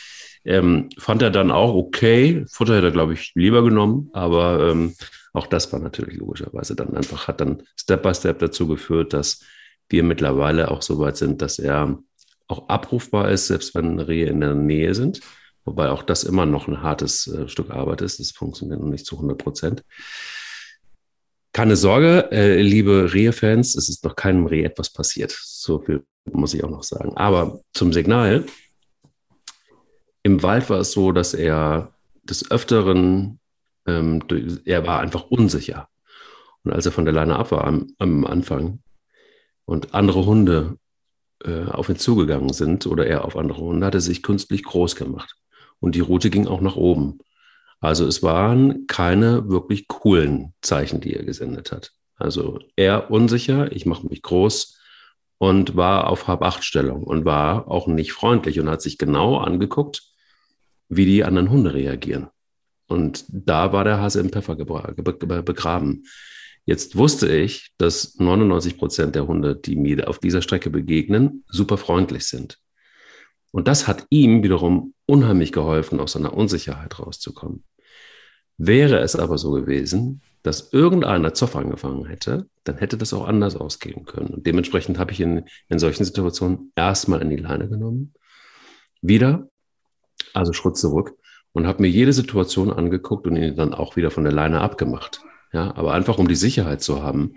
[0.47, 2.47] Ähm, fand er dann auch okay.
[2.51, 4.95] Futter hätte er, glaube ich, lieber genommen, aber ähm,
[5.35, 9.41] auch das war natürlich logischerweise dann einfach, hat dann Step by Step dazu geführt, dass
[9.88, 11.99] wir mittlerweile auch so weit sind, dass er
[12.47, 15.20] auch abrufbar ist, selbst wenn Rehe in der Nähe sind.
[15.64, 18.20] Wobei auch das immer noch ein hartes äh, Stück Arbeit ist.
[18.20, 19.85] Das funktioniert noch nicht zu 100 Prozent.
[21.53, 25.31] Keine Sorge, äh, liebe Rehe-Fans, es ist noch keinem Reh etwas passiert.
[25.31, 27.16] So viel muss ich auch noch sagen.
[27.16, 28.44] Aber zum Signal.
[30.23, 33.38] Im Wald war es so, dass er des Öfteren,
[33.87, 34.23] ähm,
[34.64, 35.88] er war einfach unsicher.
[36.62, 38.81] Und als er von der Leine ab war am, am Anfang,
[39.64, 40.79] und andere Hunde
[41.44, 44.96] äh, auf ihn zugegangen sind oder er auf andere Hunde, hat er sich künstlich groß
[44.96, 45.37] gemacht.
[45.81, 47.18] Und die Route ging auch nach oben.
[47.81, 51.92] Also es waren keine wirklich coolen Zeichen, die er gesendet hat.
[52.16, 54.79] Also er unsicher, ich mache mich groß
[55.38, 60.03] und war auf Hab-Acht-Stellung und war auch nicht freundlich und hat sich genau angeguckt,
[60.88, 62.29] wie die anderen Hunde reagieren.
[62.87, 66.05] Und da war der Hase im Pfeffer begraben.
[66.66, 71.77] Jetzt wusste ich, dass 99 Prozent der Hunde, die mir auf dieser Strecke begegnen, super
[71.77, 72.59] freundlich sind.
[73.53, 77.64] Und das hat ihm wiederum unheimlich geholfen, aus seiner Unsicherheit rauszukommen.
[78.57, 83.57] Wäre es aber so gewesen, dass irgendeiner Zoff angefangen hätte, dann hätte das auch anders
[83.57, 84.29] ausgehen können.
[84.29, 88.14] Und dementsprechend habe ich ihn in solchen Situationen erstmal in die Leine genommen,
[89.00, 89.48] wieder,
[90.33, 91.16] also Schritt zurück,
[91.53, 95.22] und habe mir jede Situation angeguckt und ihn dann auch wieder von der Leine abgemacht.
[95.55, 97.37] Ja, aber einfach um die Sicherheit zu haben,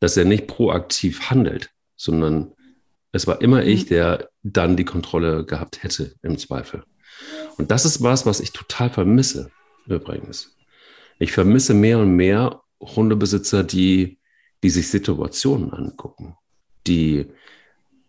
[0.00, 2.54] dass er nicht proaktiv handelt, sondern
[3.12, 3.88] es war immer ich, mhm.
[3.88, 6.84] der dann die Kontrolle gehabt hätte im Zweifel.
[7.58, 9.50] Und das ist was, was ich total vermisse,
[9.86, 10.56] übrigens.
[11.18, 14.18] Ich vermisse mehr und mehr Hundebesitzer, die,
[14.62, 16.36] die sich Situationen angucken,
[16.86, 17.26] die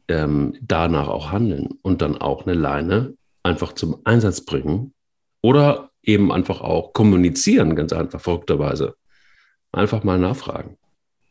[0.07, 4.93] ähm, danach auch handeln und dann auch eine Leine einfach zum Einsatz bringen
[5.41, 8.95] oder eben einfach auch kommunizieren, ganz einfach, verrückterweise.
[9.71, 10.77] Einfach mal nachfragen.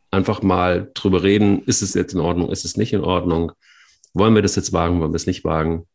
[0.09, 3.53] Einfach mal drüber reden, ist es jetzt in Ordnung, ist es nicht in Ordnung?
[4.13, 5.87] Wollen wir das jetzt wagen, wollen wir es nicht wagen?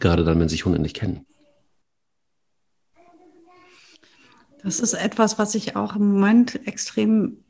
[0.00, 1.26] Gerade dann, wenn sich Hunde nicht kennen.
[4.62, 7.44] Das ist etwas, was ich auch im Moment extrem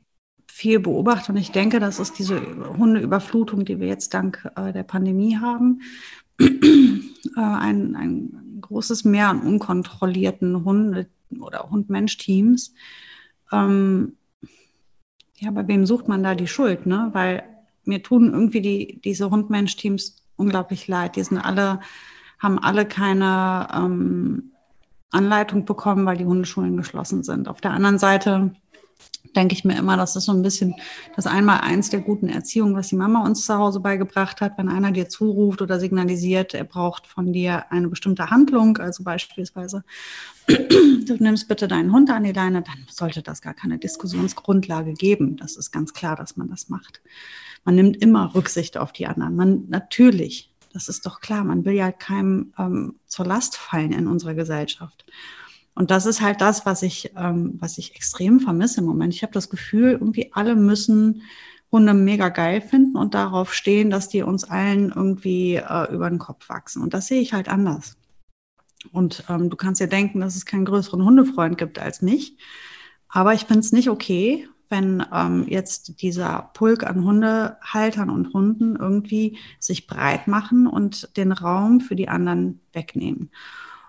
[0.46, 1.32] viel beobachte.
[1.32, 2.40] Und ich denke, das ist diese
[2.76, 5.80] Hundeüberflutung, die wir jetzt dank äh, der Pandemie haben.
[6.40, 6.50] äh,
[7.36, 11.08] ein, ein großes Meer an unkontrollierten Hunde-
[11.38, 12.74] oder Hund-Mensch-Teams.
[13.52, 14.16] Ähm,
[15.38, 16.86] ja, bei wem sucht man da die Schuld?
[16.86, 17.10] Ne?
[17.12, 17.44] Weil
[17.84, 21.16] mir tun irgendwie die, diese Hund-Mensch-Teams unglaublich leid.
[21.16, 21.80] Die sind alle,
[22.38, 24.52] haben alle keine ähm,
[25.10, 27.48] Anleitung bekommen, weil die Hundeschulen geschlossen sind.
[27.48, 28.52] Auf der anderen Seite
[29.36, 30.74] denke ich mir immer, das ist so ein bisschen
[31.14, 34.56] das Einmaleins der guten Erziehung, was die Mama uns zu Hause beigebracht hat.
[34.56, 39.84] Wenn einer dir zuruft oder signalisiert, er braucht von dir eine bestimmte Handlung, also beispielsweise,
[40.46, 45.36] du nimmst bitte deinen Hund an die Leine, dann sollte das gar keine Diskussionsgrundlage geben.
[45.36, 47.02] Das ist ganz klar, dass man das macht.
[47.64, 49.36] Man nimmt immer Rücksicht auf die anderen.
[49.36, 54.06] Man natürlich, das ist doch klar, man will ja keinem ähm, zur Last fallen in
[54.06, 55.04] unserer Gesellschaft.
[55.76, 59.14] Und das ist halt das, was ich, ähm, was ich extrem vermisse im Moment.
[59.14, 61.22] Ich habe das Gefühl, irgendwie alle müssen
[61.70, 66.18] Hunde mega geil finden und darauf stehen, dass die uns allen irgendwie äh, über den
[66.18, 66.82] Kopf wachsen.
[66.82, 67.98] Und das sehe ich halt anders.
[68.90, 72.38] Und ähm, du kannst dir denken, dass es keinen größeren Hundefreund gibt als mich.
[73.10, 78.76] Aber ich finde es nicht okay, wenn ähm, jetzt dieser Pulk an Hundehaltern und Hunden
[78.76, 83.30] irgendwie sich breit machen und den Raum für die anderen wegnehmen.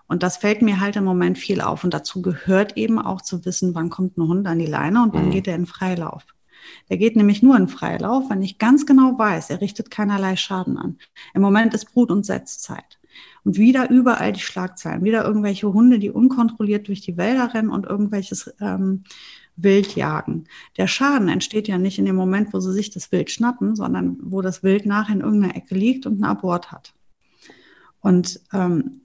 [0.07, 1.83] Und das fällt mir halt im Moment viel auf.
[1.83, 5.13] Und dazu gehört eben auch zu wissen, wann kommt ein Hund an die Leine und
[5.13, 5.31] wann mhm.
[5.31, 6.25] geht er in Freilauf.
[6.89, 10.77] Der geht nämlich nur in Freilauf, wenn ich ganz genau weiß, er richtet keinerlei Schaden
[10.77, 10.97] an.
[11.33, 12.99] Im Moment ist Brut- und Setzzeit.
[13.43, 17.85] Und wieder überall die Schlagzeilen, wieder irgendwelche Hunde, die unkontrolliert durch die Wälder rennen und
[17.85, 19.03] irgendwelches ähm,
[19.55, 20.45] Wild jagen.
[20.77, 24.17] Der Schaden entsteht ja nicht in dem Moment, wo sie sich das Wild schnappen, sondern
[24.21, 26.93] wo das Wild nachher in irgendeiner Ecke liegt und einen Abort hat.
[28.01, 29.01] Und ähm,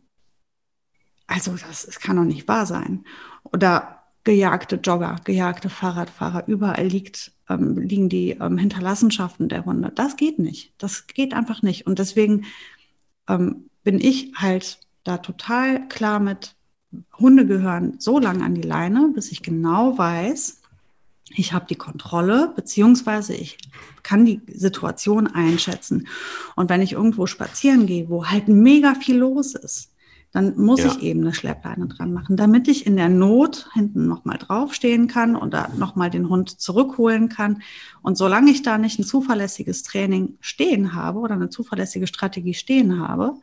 [1.26, 3.04] also das, das kann doch nicht wahr sein.
[3.44, 9.90] Oder gejagte Jogger, gejagte Fahrradfahrer, überall liegt, ähm, liegen die ähm, Hinterlassenschaften der Hunde.
[9.94, 10.72] Das geht nicht.
[10.78, 11.87] Das geht einfach nicht.
[11.87, 12.44] Und deswegen
[13.28, 16.54] ähm, bin ich halt da total klar mit,
[17.18, 20.61] Hunde gehören so lange an die Leine, bis ich genau weiß,
[21.35, 23.56] ich habe die Kontrolle, beziehungsweise ich
[24.02, 26.06] kann die Situation einschätzen.
[26.56, 29.91] Und wenn ich irgendwo spazieren gehe, wo halt mega viel los ist,
[30.33, 30.87] dann muss ja.
[30.87, 35.37] ich eben eine Schleppleine dran machen, damit ich in der Not hinten nochmal draufstehen kann
[35.37, 37.62] oder nochmal den Hund zurückholen kann.
[38.01, 42.99] Und solange ich da nicht ein zuverlässiges Training stehen habe oder eine zuverlässige Strategie stehen
[42.99, 43.35] habe,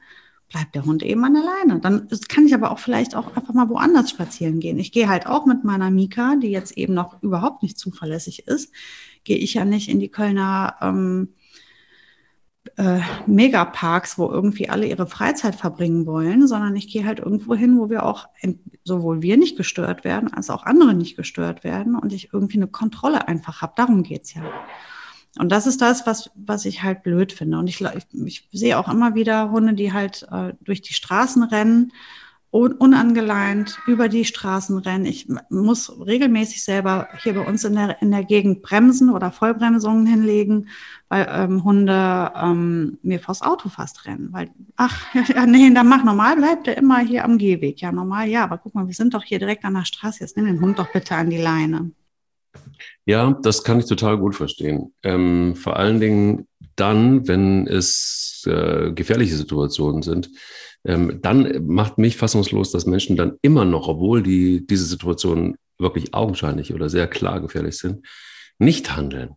[0.49, 1.79] bleibt der Hund eben an der Leine.
[1.79, 4.79] Dann kann ich aber auch vielleicht auch einfach mal woanders spazieren gehen.
[4.79, 8.73] Ich gehe halt auch mit meiner Mika, die jetzt eben noch überhaupt nicht zuverlässig ist,
[9.23, 11.29] gehe ich ja nicht in die Kölner ähm,
[12.77, 17.77] äh, Megaparks, wo irgendwie alle ihre Freizeit verbringen wollen, sondern ich gehe halt irgendwo hin,
[17.77, 18.27] wo wir auch
[18.83, 22.67] sowohl wir nicht gestört werden, als auch andere nicht gestört werden und ich irgendwie eine
[22.67, 23.73] Kontrolle einfach habe.
[23.75, 24.41] Darum geht's ja.
[25.37, 27.59] Und das ist das, was, was ich halt blöd finde.
[27.59, 31.43] Und ich, ich, ich sehe auch immer wieder Hunde, die halt äh, durch die Straßen
[31.43, 31.91] rennen
[32.51, 35.05] unangeleint über die Straßen rennen.
[35.05, 40.07] Ich muss regelmäßig selber hier bei uns in der, in der Gegend bremsen oder Vollbremsungen
[40.07, 40.69] hinlegen,
[41.09, 44.29] weil ähm, Hunde ähm, mir vors Auto fast rennen.
[44.31, 47.81] Weil, ach, ja, nee, dann mach normal, bleibt er immer hier am Gehweg.
[47.81, 50.21] Ja, normal, ja, aber guck mal, wir sind doch hier direkt an der Straße.
[50.21, 51.91] Jetzt nimm den Hund doch bitte an die Leine.
[53.05, 54.93] Ja, das kann ich total gut verstehen.
[55.03, 60.29] Ähm, vor allen Dingen dann, wenn es äh, gefährliche Situationen sind,
[60.85, 66.13] ähm, dann macht mich fassungslos, dass Menschen dann immer noch, obwohl die, diese Situationen wirklich
[66.13, 68.05] augenscheinlich oder sehr klar gefährlich sind,
[68.57, 69.31] nicht handeln.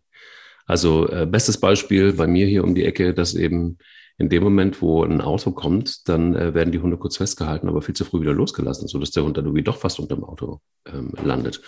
[0.65, 3.77] Also äh, bestes Beispiel bei mir hier um die Ecke, dass eben
[4.17, 7.81] in dem Moment, wo ein Auto kommt, dann äh, werden die Hunde kurz festgehalten, aber
[7.81, 10.59] viel zu früh wieder losgelassen, sodass der Hund dann irgendwie doch fast unter dem Auto
[10.85, 11.61] ähm, landet.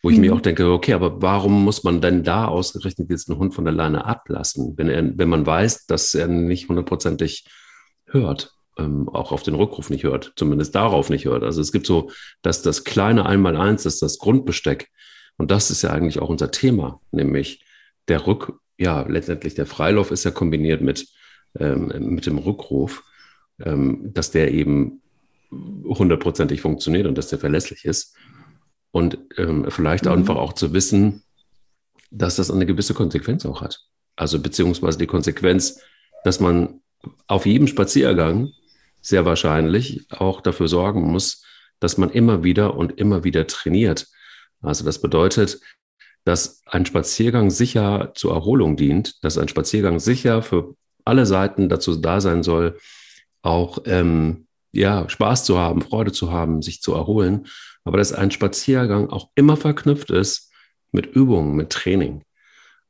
[0.00, 0.22] Wo ich mhm.
[0.22, 3.64] mir auch denke, okay, aber warum muss man denn da ausgerechnet jetzt einen Hund von
[3.64, 7.44] der Leine ablassen, wenn, er, wenn man weiß, dass er nicht hundertprozentig
[8.06, 8.54] hört?
[8.78, 11.42] Ähm, auch auf den Rückruf nicht hört, zumindest darauf nicht hört.
[11.42, 12.10] Also es gibt so,
[12.42, 14.90] dass das kleine Einmaleins ist das Grundbesteck.
[15.36, 17.64] Und das ist ja eigentlich auch unser Thema, nämlich
[18.08, 21.08] der Rück, ja, letztendlich der Freilauf ist ja kombiniert mit,
[21.58, 23.04] ähm, mit dem Rückruf,
[23.64, 25.02] ähm, dass der eben
[25.84, 28.16] hundertprozentig funktioniert und dass der verlässlich ist.
[28.90, 30.12] Und ähm, vielleicht mhm.
[30.12, 31.22] einfach auch zu wissen,
[32.10, 33.80] dass das eine gewisse Konsequenz auch hat.
[34.16, 35.80] Also beziehungsweise die Konsequenz,
[36.24, 36.80] dass man
[37.26, 38.52] auf jedem Spaziergang
[39.02, 41.44] sehr wahrscheinlich auch dafür sorgen muss,
[41.80, 44.08] dass man immer wieder und immer wieder trainiert.
[44.62, 45.60] Also das bedeutet,
[46.24, 51.96] dass ein Spaziergang sicher zur Erholung dient, dass ein Spaziergang sicher für alle Seiten dazu
[51.96, 52.78] da sein soll,
[53.42, 57.48] auch ähm, ja, Spaß zu haben, Freude zu haben, sich zu erholen,
[57.84, 60.52] aber dass ein Spaziergang auch immer verknüpft ist
[60.92, 62.24] mit Übungen, mit Training.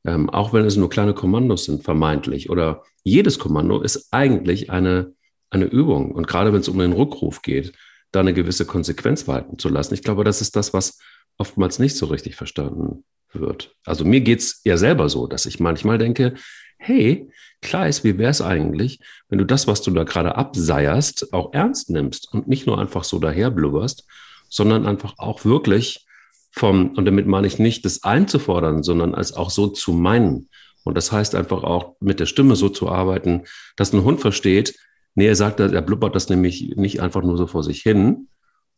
[0.04, 2.50] Ähm, auch wenn es nur kleine Kommandos sind, vermeintlich.
[2.50, 5.14] Oder jedes Kommando ist eigentlich eine,
[5.52, 6.12] eine Übung.
[6.12, 7.72] Und gerade wenn es um den Rückruf geht,
[8.10, 9.94] da eine gewisse Konsequenz walten zu lassen.
[9.94, 10.98] Ich glaube, das ist das, was
[11.38, 13.74] oftmals nicht so richtig verstanden wird.
[13.84, 16.34] Also mir geht es ja selber so, dass ich manchmal denke,
[16.76, 17.30] hey,
[17.62, 21.90] Kleis, wie wäre es eigentlich, wenn du das, was du da gerade abseierst, auch ernst
[21.90, 24.06] nimmst und nicht nur einfach so daherblubberst,
[24.48, 26.06] sondern einfach auch wirklich
[26.50, 30.48] vom, und damit meine ich nicht, das einzufordern, sondern als auch so zu meinen.
[30.84, 33.44] Und das heißt einfach auch mit der Stimme so zu arbeiten,
[33.76, 34.74] dass ein Hund versteht,
[35.14, 38.28] nee, er sagt, er blubbert das nämlich nicht einfach nur so vor sich hin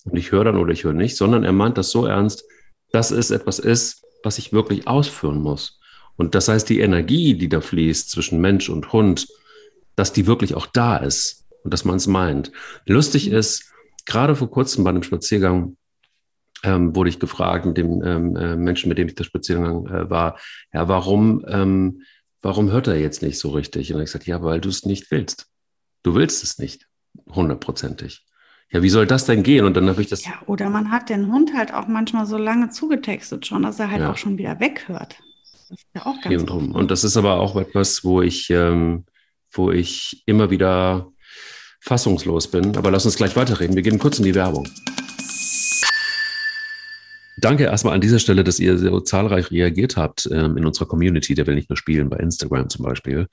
[0.04, 2.44] und ich höre dann oder ich höre nicht, sondern er meint das so ernst,
[2.92, 5.80] dass es etwas ist, was ich wirklich ausführen muss.
[6.16, 9.26] Und das heißt, die Energie, die da fließt zwischen Mensch und Hund,
[9.96, 12.52] dass die wirklich auch da ist und dass man es meint.
[12.86, 13.72] Lustig ist,
[14.06, 15.76] gerade vor kurzem bei einem Spaziergang
[16.62, 20.08] ähm, wurde ich gefragt, mit dem ähm, äh, Menschen, mit dem ich der Spaziergang äh,
[20.08, 20.38] war,
[20.72, 22.02] ja, warum, ähm,
[22.42, 23.92] warum hört er jetzt nicht so richtig?
[23.92, 25.46] Und ich gesagt, ja, weil du es nicht willst.
[26.04, 26.86] Du willst es nicht,
[27.30, 28.24] hundertprozentig.
[28.70, 29.64] Ja, wie soll das denn gehen?
[29.64, 30.24] Und dann habe ich das.
[30.24, 33.90] Ja, oder man hat den Hund halt auch manchmal so lange zugetextet schon, dass er
[33.90, 34.10] halt ja.
[34.10, 35.16] auch schon wieder weghört.
[35.70, 36.72] Das ist ja auch ganz und, rum.
[36.72, 39.06] und das ist aber auch etwas, wo ich, ähm,
[39.50, 41.08] wo ich immer wieder
[41.80, 42.76] fassungslos bin.
[42.76, 43.74] Aber lass uns gleich weiterreden.
[43.74, 44.68] Wir gehen kurz in die Werbung.
[47.38, 51.34] Danke erstmal an dieser Stelle, dass ihr so zahlreich reagiert habt ähm, in unserer Community.
[51.34, 53.26] Der will nicht nur spielen, bei Instagram zum Beispiel.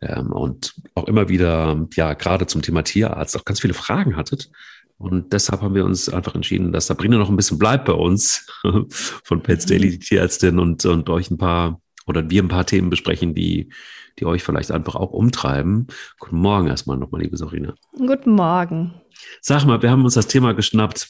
[0.00, 4.50] Ähm, und auch immer wieder, ja, gerade zum Thema Tierarzt auch ganz viele Fragen hattet.
[4.96, 8.46] Und deshalb haben wir uns einfach entschieden, dass Sabrina noch ein bisschen bleibt bei uns
[9.24, 12.90] von Pets Daily, die Tierärztin, und, und euch ein paar oder wir ein paar Themen
[12.90, 13.70] besprechen, die,
[14.18, 15.86] die euch vielleicht einfach auch umtreiben.
[16.18, 17.74] Guten Morgen erstmal nochmal, liebe Sabrina.
[17.96, 18.94] Guten Morgen.
[19.40, 21.08] Sag mal, wir haben uns das Thema geschnappt.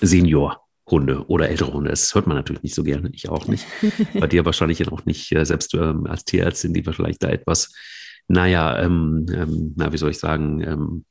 [0.00, 0.65] Senior.
[0.88, 1.90] Hunde oder ältere Hunde.
[1.90, 3.66] Das hört man natürlich nicht so gerne, ich auch nicht.
[4.14, 7.72] Bei dir wahrscheinlich auch nicht, äh, selbst ähm, als Tierärztin, die wahrscheinlich da etwas,
[8.28, 11.04] naja, ähm, ähm, na, wie soll ich sagen, ähm,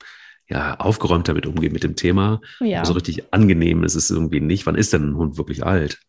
[0.48, 2.40] ja, aufgeräumt damit umgehen mit dem Thema.
[2.60, 2.80] Ja.
[2.80, 4.66] Also richtig angenehm ist es irgendwie nicht.
[4.66, 6.00] Wann ist denn ein Hund wirklich alt?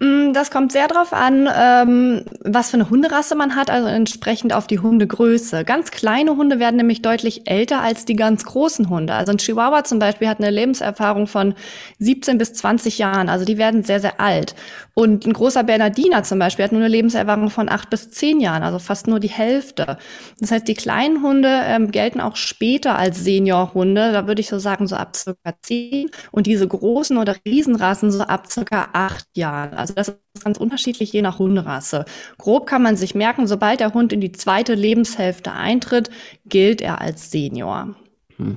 [0.00, 4.52] Mm, das kommt sehr darauf an, ähm, was für eine Hunderasse man hat, also entsprechend
[4.52, 5.64] auf die Hundegröße.
[5.64, 9.14] Ganz kleine Hunde werden nämlich deutlich älter als die ganz großen Hunde.
[9.14, 11.54] Also ein Chihuahua zum Beispiel hat eine Lebenserfahrung von
[12.00, 14.56] 17 bis 20 Jahren, also die werden sehr, sehr alt.
[14.94, 18.64] Und ein großer Bernardiner zum Beispiel hat nur eine Lebenserfahrung von 8 bis 10 Jahren,
[18.64, 19.98] also fast nur die Hälfte.
[20.40, 24.58] Das heißt, die kleinen Hunde ähm, gelten auch später als Seniorhunde, da würde ich so
[24.58, 29.83] sagen, so ab circa 10 und diese großen oder Riesenrassen so ab circa 8 Jahren.
[29.84, 32.06] Also das ist ganz unterschiedlich je nach Hunderasse.
[32.38, 36.08] Grob kann man sich merken, sobald der Hund in die zweite Lebenshälfte eintritt,
[36.46, 37.94] gilt er als Senior.
[38.36, 38.56] Hm.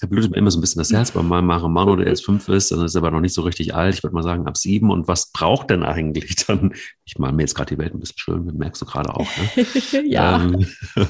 [0.00, 2.48] Da blutet mir immer so ein bisschen das Herz bei meinem Marimano, der jetzt fünf
[2.48, 3.94] ist, dann ist er aber noch nicht so richtig alt.
[3.94, 4.90] Ich würde mal sagen, ab sieben.
[4.90, 6.72] Und was braucht denn eigentlich dann?
[7.04, 9.26] Ich mache mir jetzt gerade die Welt ein bisschen schön, merkst du gerade auch.
[9.36, 9.66] Ne?
[10.06, 10.42] ja.
[10.42, 10.66] Ähm,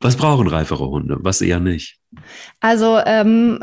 [0.00, 1.18] was brauchen reifere Hunde?
[1.20, 1.98] Was eher nicht?
[2.60, 3.62] Also ähm,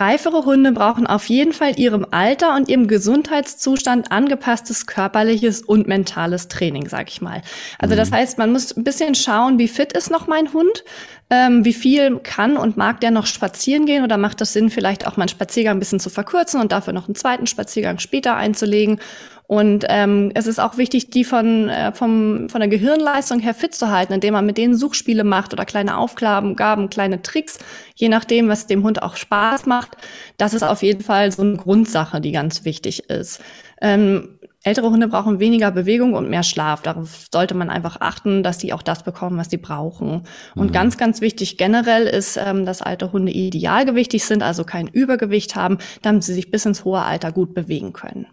[0.00, 6.46] Reifere Hunde brauchen auf jeden Fall ihrem Alter und ihrem Gesundheitszustand angepasstes körperliches und mentales
[6.46, 7.42] Training, sag ich mal.
[7.78, 8.14] Also das mhm.
[8.14, 10.84] heißt, man muss ein bisschen schauen, wie fit ist noch mein Hund,
[11.30, 15.06] ähm, wie viel kann und mag der noch spazieren gehen oder macht das Sinn, vielleicht
[15.06, 19.00] auch meinen Spaziergang ein bisschen zu verkürzen und dafür noch einen zweiten Spaziergang später einzulegen
[19.48, 23.74] und ähm, es ist auch wichtig, die von, äh, vom, von der Gehirnleistung her fit
[23.74, 27.58] zu halten, indem man mit denen Suchspiele macht oder kleine Aufgaben, Gaben, kleine Tricks,
[27.94, 29.96] je nachdem, was dem Hund auch Spaß macht.
[30.36, 33.40] Das ist auf jeden Fall so eine Grundsache, die ganz wichtig ist.
[33.80, 36.82] Ähm, ältere Hunde brauchen weniger Bewegung und mehr Schlaf.
[36.82, 40.24] Darauf sollte man einfach achten, dass die auch das bekommen, was sie brauchen.
[40.56, 40.72] Und mhm.
[40.72, 45.78] ganz, ganz wichtig generell ist, ähm, dass alte Hunde idealgewichtig sind, also kein Übergewicht haben,
[46.02, 48.26] damit sie sich bis ins hohe Alter gut bewegen können.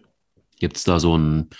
[0.58, 1.50] Gibt es da so einen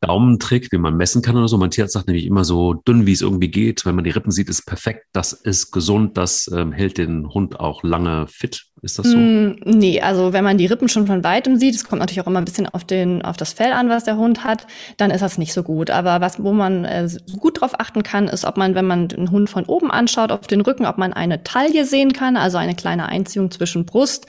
[0.00, 1.58] Daumentrick, den man messen kann oder so?
[1.58, 3.84] Mein Tierarzt sagt nämlich immer so dünn, wie es irgendwie geht.
[3.84, 7.60] Wenn man die Rippen sieht, ist perfekt, das ist gesund, das ähm, hält den Hund
[7.60, 8.64] auch lange fit.
[8.82, 9.16] Ist das so?
[9.18, 12.26] Mm, nee, also wenn man die Rippen schon von weitem sieht, es kommt natürlich auch
[12.26, 15.20] immer ein bisschen auf, den, auf das Fell an, was der Hund hat, dann ist
[15.20, 15.90] das nicht so gut.
[15.90, 17.06] Aber was, wo man äh,
[17.38, 20.46] gut drauf achten kann, ist, ob man, wenn man den Hund von oben anschaut, auf
[20.46, 24.26] den Rücken, ob man eine Taille sehen kann, also eine kleine Einziehung zwischen Brust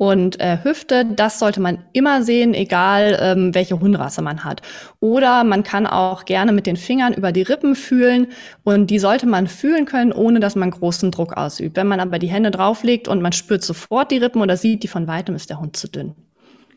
[0.00, 1.04] und äh, Hüfte.
[1.04, 4.62] Das sollte man immer sehen, egal ähm, welche Hundrasse man hat.
[4.98, 8.28] Oder man kann auch gerne mit den Fingern über die Rippen fühlen
[8.62, 11.76] und die sollte man fühlen können, ohne dass man großen Druck ausübt.
[11.76, 14.88] Wenn man aber die Hände drauflegt und man spürt sofort die Rippen oder sieht die
[14.88, 16.14] von weitem, ist der Hund zu dünn.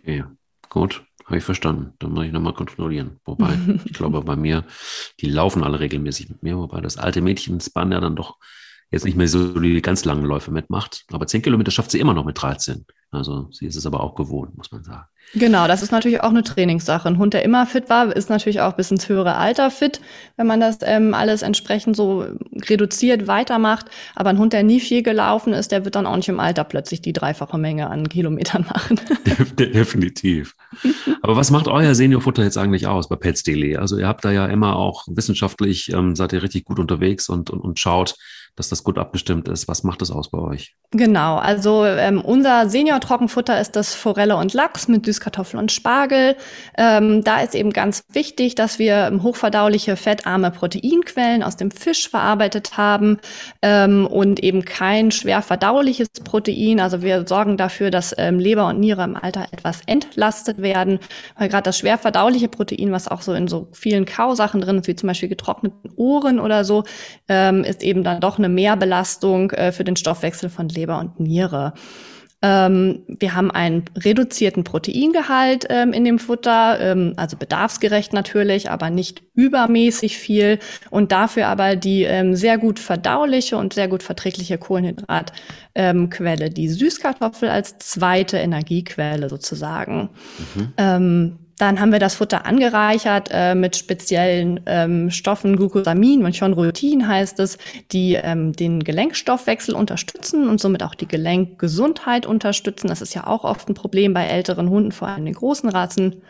[0.03, 0.29] Ja,
[0.67, 1.05] gut.
[1.23, 1.93] Habe ich verstanden.
[1.99, 3.21] Dann muss ich nochmal kontrollieren.
[3.23, 4.65] Wobei, ich glaube, bei mir,
[5.21, 8.35] die laufen alle regelmäßig mit mir, wobei das alte Mädchen Span ja dann doch
[8.93, 11.05] jetzt nicht mehr so die ganz langen Läufe mitmacht.
[11.11, 12.85] Aber 10 Kilometer schafft sie immer noch mit 13.
[13.13, 15.05] Also sie ist es aber auch gewohnt, muss man sagen.
[15.35, 17.07] Genau, das ist natürlich auch eine Trainingssache.
[17.07, 20.01] Ein Hund, der immer fit war, ist natürlich auch bis ins höhere Alter fit,
[20.35, 22.25] wenn man das ähm, alles entsprechend so
[22.69, 23.87] reduziert weitermacht.
[24.15, 26.63] Aber ein Hund, der nie viel gelaufen ist, der wird dann auch nicht im Alter
[26.63, 28.99] plötzlich die dreifache Menge an Kilometern machen.
[29.57, 30.55] Definitiv.
[31.21, 33.77] Aber was macht euer Seniorfutter jetzt eigentlich aus bei Petsdaily?
[33.77, 37.49] Also ihr habt da ja immer auch wissenschaftlich, ähm, seid ihr richtig gut unterwegs und,
[37.49, 38.15] und, und schaut,
[38.55, 39.67] dass das gut abgestimmt ist.
[39.67, 40.75] Was macht das aus bei euch?
[40.91, 46.35] Genau, also ähm, unser Senior-Trockenfutter ist das Forelle und Lachs mit Süßkartoffel und Spargel.
[46.77, 52.77] Ähm, da ist eben ganz wichtig, dass wir hochverdauliche, fettarme Proteinquellen aus dem Fisch verarbeitet
[52.77, 53.17] haben
[53.63, 56.79] ähm, und eben kein schwer verdauliches Protein.
[56.79, 60.99] Also wir sorgen dafür, dass ähm, Leber und Niere im Alter etwas entlastet werden,
[61.39, 64.87] weil gerade das schwer verdauliche Protein, was auch so in so vielen Kausachen drin ist,
[64.87, 66.83] wie zum Beispiel getrockneten Ohren oder so,
[67.27, 71.73] ähm, ist eben dann doch eine Mehrbelastung äh, für den Stoffwechsel von Leber und Niere.
[72.45, 78.89] Ähm, wir haben einen reduzierten Proteingehalt ähm, in dem Futter, ähm, also bedarfsgerecht natürlich, aber
[78.89, 84.57] nicht übermäßig viel und dafür aber die ähm, sehr gut verdauliche und sehr gut verträgliche
[84.57, 90.09] Kohlenhydratquelle, die Süßkartoffel als zweite Energiequelle sozusagen.
[90.55, 91.39] Mhm.
[91.63, 97.39] Dann haben wir das Futter angereichert äh, mit speziellen ähm, Stoffen, Glucosamin und Chondroitin heißt
[97.39, 97.57] es,
[97.93, 102.89] die ähm, den Gelenkstoffwechsel unterstützen und somit auch die Gelenkgesundheit unterstützen.
[102.89, 106.21] Das ist ja auch oft ein Problem bei älteren Hunden, vor allem den großen Rassen.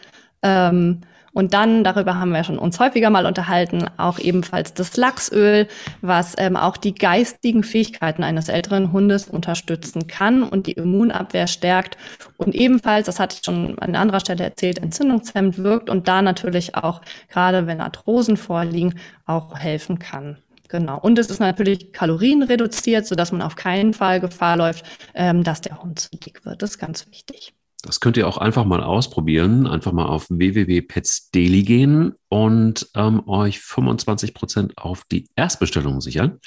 [0.43, 1.01] Ähm,
[1.33, 5.67] und dann, darüber haben wir schon uns häufiger mal unterhalten, auch ebenfalls das Lachsöl,
[6.01, 11.97] was ähm, auch die geistigen Fähigkeiten eines älteren Hundes unterstützen kann und die Immunabwehr stärkt.
[12.37, 16.75] Und ebenfalls, das hatte ich schon an anderer Stelle erzählt, entzündungshemmend wirkt und da natürlich
[16.75, 20.37] auch, gerade wenn Arthrosen vorliegen, auch helfen kann.
[20.69, 20.99] Genau.
[20.99, 25.81] Und es ist natürlich kalorienreduziert, sodass man auf keinen Fall Gefahr läuft, ähm, dass der
[25.83, 26.61] Hund zu dick wird.
[26.61, 27.53] Das ist ganz wichtig.
[27.83, 29.67] Das könnt ihr auch einfach mal ausprobieren.
[29.67, 36.39] Einfach mal auf www.petsdaily gehen und ähm, euch 25 Prozent auf die Erstbestellung sichern.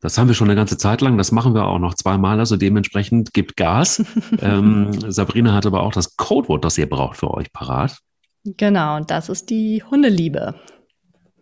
[0.00, 1.18] Das haben wir schon eine ganze Zeit lang.
[1.18, 2.38] Das machen wir auch noch zweimal.
[2.38, 4.04] Also dementsprechend gibt Gas.
[4.40, 7.98] ähm, Sabrina hat aber auch das Codewort, das ihr braucht für euch parat.
[8.44, 10.54] Genau, das ist die Hundeliebe.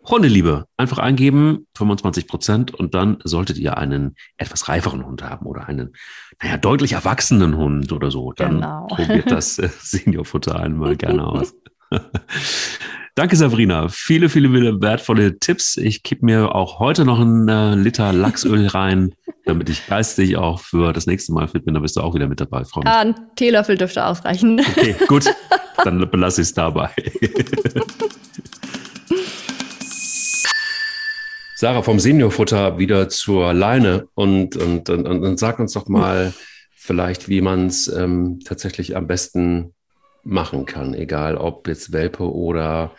[0.09, 0.67] Hundeliebe.
[0.77, 5.95] Einfach eingeben, 25 Prozent und dann solltet ihr einen etwas reiferen Hund haben oder einen,
[6.43, 8.33] naja, deutlich erwachsenen Hund oder so.
[8.33, 8.87] Dann genau.
[8.89, 11.55] probiert das äh, Seniorfutter einmal gerne aus.
[13.17, 13.89] Danke, Sabrina.
[13.89, 15.79] Viele, viele wertvolle Tipps.
[15.79, 19.15] Ich kipp mir auch heute noch einen äh, Liter Lachsöl rein,
[19.47, 21.73] damit ich geistig auch für das nächste Mal fit bin.
[21.73, 22.83] Da bist du auch wieder mit dabei, Frau.
[22.85, 24.61] Ja, ein Teelöffel dürfte ausreichen.
[24.61, 25.25] Okay, gut.
[25.83, 26.91] Dann belasse ich es dabei.
[31.59, 36.35] Sarah, vom Seniorfutter wieder zur Leine und, und, und, und sag uns doch mal
[36.75, 39.73] vielleicht, wie man es ähm, tatsächlich am besten
[40.23, 42.93] machen kann, egal ob jetzt Welpe oder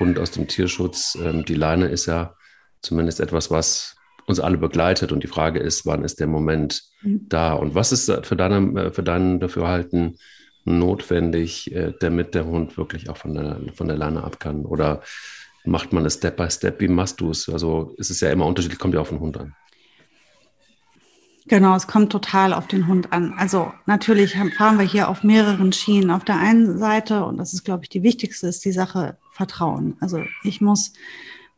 [0.00, 1.16] Hund aus dem Tierschutz.
[1.24, 2.34] Ähm, die Leine ist ja
[2.82, 3.94] zumindest etwas, was
[4.26, 7.26] uns alle begleitet und die Frage ist, wann ist der Moment mhm.
[7.28, 10.18] da und was ist für, deine, für dein Dafürhalten
[10.64, 15.00] notwendig, äh, damit der Hund wirklich auch von der, von der Leine ab kann oder
[15.64, 16.80] macht man es Step by Step?
[16.80, 17.48] Wie machst du es?
[17.48, 19.54] Also es ist ja immer unterschiedlich, kommt ja auf den Hund an.
[21.46, 23.34] Genau, es kommt total auf den Hund an.
[23.36, 26.10] Also natürlich fahren wir hier auf mehreren Schienen.
[26.10, 29.96] Auf der einen Seite, und das ist, glaube ich, die wichtigste, ist die Sache Vertrauen.
[30.00, 30.92] Also ich muss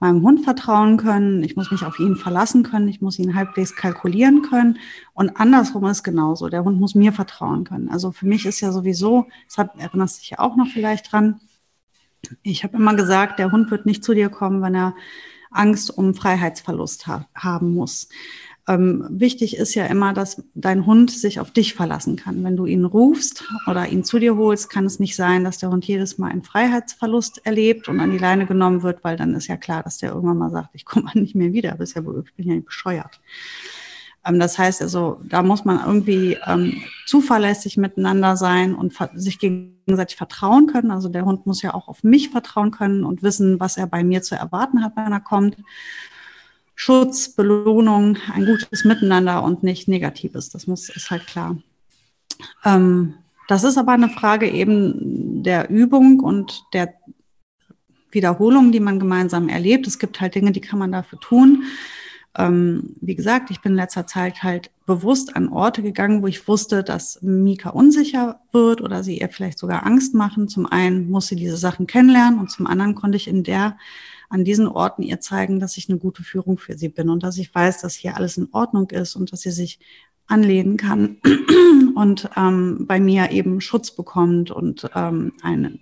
[0.03, 3.77] meinem Hund vertrauen können, ich muss mich auf ihn verlassen können, ich muss ihn halbwegs
[3.77, 4.79] kalkulieren können.
[5.15, 6.49] Und andersrum ist genauso.
[6.49, 7.89] Der Hund muss mir vertrauen können.
[7.89, 11.41] Also für mich ist ja sowieso, deshalb erinnerst du dich ja auch noch vielleicht dran,
[12.43, 14.95] ich habe immer gesagt, der Hund wird nicht zu dir kommen, wenn er
[15.51, 18.09] Angst um Freiheitsverlust ha haben muss.
[18.69, 22.45] Ähm, wichtig ist ja immer, dass dein Hund sich auf dich verlassen kann.
[22.45, 25.71] Wenn du ihn rufst oder ihn zu dir holst, kann es nicht sein, dass der
[25.71, 29.49] Hund jedes Mal einen Freiheitsverlust erlebt und an die Leine genommen wird, weil dann ist
[29.49, 31.95] ja klar, dass der irgendwann mal sagt, ich komme nicht mehr wieder, ja, ich
[32.35, 33.21] bin ja nicht bescheuert.
[34.25, 40.17] Ähm, das heißt also, da muss man irgendwie ähm, zuverlässig miteinander sein und sich gegenseitig
[40.17, 40.91] vertrauen können.
[40.91, 44.05] Also der Hund muss ja auch auf mich vertrauen können und wissen, was er bei
[44.05, 45.57] mir zu erwarten hat, wenn er kommt.
[46.75, 50.49] Schutz, Belohnung, ein gutes Miteinander und nicht Negatives.
[50.51, 51.59] Das muss ist halt klar.
[52.65, 53.15] Ähm,
[53.49, 56.95] Das ist aber eine Frage eben der Übung und der
[58.11, 59.87] Wiederholung, die man gemeinsam erlebt.
[59.87, 61.65] Es gibt halt Dinge, die kann man dafür tun.
[62.37, 66.49] Ähm, wie gesagt, ich bin in letzter Zeit halt bewusst an Orte gegangen, wo ich
[66.49, 70.49] wusste, dass Mika unsicher wird oder sie ihr vielleicht sogar Angst machen.
[70.49, 73.77] Zum einen muss sie diese Sachen kennenlernen und zum anderen konnte ich in der
[74.31, 77.37] an diesen Orten ihr zeigen, dass ich eine gute Führung für sie bin und dass
[77.37, 79.79] ich weiß, dass hier alles in Ordnung ist und dass sie sich
[80.27, 81.19] anlehnen kann
[81.95, 85.79] und ähm, bei mir eben Schutz bekommt und ähm, eine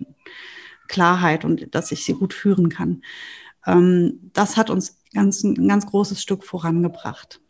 [0.89, 3.03] Klarheit und dass ich sie gut führen kann.
[3.65, 7.41] Ähm, das hat uns ganz, ein ganz großes Stück vorangebracht.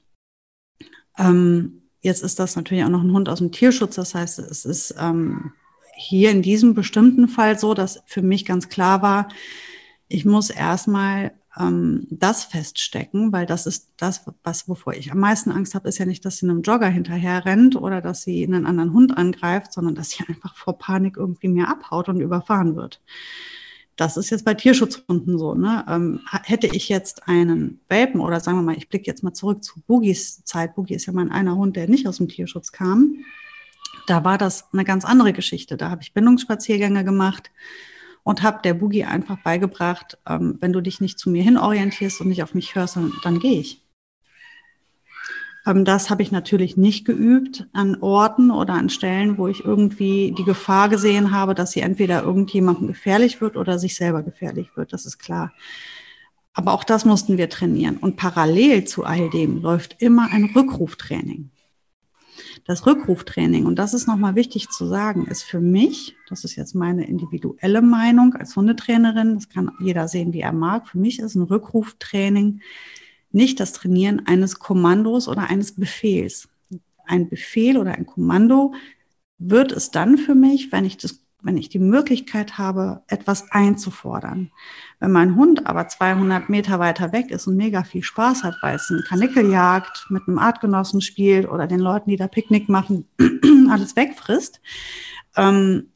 [1.18, 3.95] Ähm, jetzt ist das natürlich auch noch ein Hund aus dem Tierschutz.
[3.95, 5.53] Das heißt, es ist ähm,
[5.95, 9.28] hier in diesem bestimmten Fall so, dass für mich ganz klar war,
[10.07, 15.51] ich muss erstmal ähm, das feststecken, weil das ist das, was wovor ich am meisten
[15.51, 18.66] Angst habe, ist ja nicht, dass sie einem Jogger hinterher rennt oder dass sie einen
[18.66, 23.01] anderen Hund angreift, sondern dass sie einfach vor Panik irgendwie mir abhaut und überfahren wird.
[23.96, 25.54] Das ist jetzt bei Tierschutzhunden so.
[25.54, 25.86] Ne?
[25.88, 29.64] Ähm, hätte ich jetzt einen Welpen oder sagen wir mal, ich blicke jetzt mal zurück
[29.64, 30.76] zu Boogies Zeit.
[30.76, 33.18] Boogie ist ja mein einer Hund, der nicht aus dem Tierschutz kam.
[34.08, 35.78] Da war das eine ganz andere Geschichte.
[35.78, 37.52] Da habe ich Bindungsspaziergänge gemacht
[38.24, 42.22] und habe der Boogie einfach beigebracht, ähm, wenn du dich nicht zu mir hin orientierst
[42.22, 43.81] und nicht auf mich hörst, dann, dann gehe ich.
[45.66, 50.34] Ähm, das habe ich natürlich nicht geübt an Orten oder an Stellen, wo ich irgendwie
[50.38, 54.93] die Gefahr gesehen habe, dass sie entweder irgendjemandem gefährlich wird oder sich selber gefährlich wird.
[54.93, 55.51] Das ist klar.
[56.53, 57.97] Aber auch das mussten wir trainieren.
[57.97, 61.49] Und parallel zu all dem läuft immer ein Rückruftraining.
[62.66, 66.76] Das Rückruftraining, und das ist nochmal wichtig zu sagen, ist für mich, das ist jetzt
[66.76, 71.36] meine individuelle Meinung als Hundetrainerin, das kann jeder sehen, wie er mag, für mich ist
[71.36, 72.62] ein Rückruftraining
[73.34, 76.50] nicht das Trainieren eines Kommandos oder eines Befehls.
[77.06, 78.74] Ein Befehl oder ein Kommando
[79.38, 84.52] wird es dann für mich, wenn ich das wenn ich die Möglichkeit habe, etwas einzufordern.
[85.00, 88.76] Wenn mein Hund aber 200 Meter weiter weg ist und mega viel Spaß hat, weil
[88.76, 93.08] es ein Kanickel jagt, mit einem Artgenossen spielt oder den Leuten, die da Picknick machen,
[93.70, 94.62] alles wegfrisst,
[95.36, 95.91] ähm,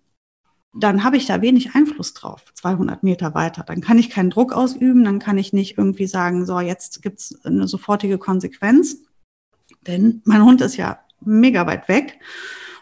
[0.78, 3.64] dann habe ich da wenig Einfluss drauf, 200 Meter weiter.
[3.66, 7.20] Dann kann ich keinen Druck ausüben, dann kann ich nicht irgendwie sagen, so, jetzt gibt
[7.20, 8.98] es eine sofortige Konsequenz,
[9.88, 12.20] denn mein Hund ist ja mega weit weg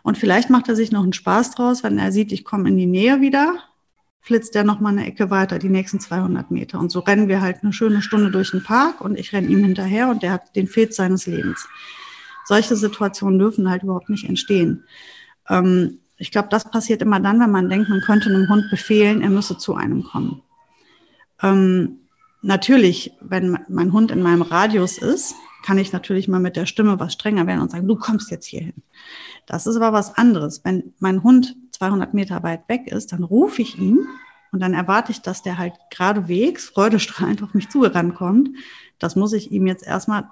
[0.02, 2.78] und vielleicht macht er sich noch einen Spaß draus, wenn er sieht, ich komme in
[2.78, 3.60] die Nähe wieder,
[4.22, 6.80] flitzt er noch mal eine Ecke weiter, die nächsten 200 Meter.
[6.80, 9.64] Und so rennen wir halt eine schöne Stunde durch den Park und ich renne ihm
[9.64, 11.68] hinterher und der hat den Fet seines Lebens.
[12.46, 14.86] Solche Situationen dürfen halt überhaupt nicht entstehen.
[15.50, 19.22] Ähm, ich glaube, das passiert immer dann, wenn man denkt, man könnte einem Hund befehlen,
[19.22, 20.42] er müsse zu einem kommen.
[21.42, 22.00] Ähm,
[22.42, 27.00] natürlich, wenn mein Hund in meinem Radius ist, kann ich natürlich mal mit der Stimme
[27.00, 28.84] was strenger werden und sagen, du kommst jetzt hier hin.
[29.46, 30.62] Das ist aber was anderes.
[30.64, 34.06] Wenn mein Hund 200 Meter weit weg ist, dann rufe ich ihn
[34.52, 38.50] und dann erwarte ich, dass der halt geradewegs, freudestrahlend auf mich zugerannt kommt.
[39.00, 40.30] Das muss ich ihm jetzt erstmal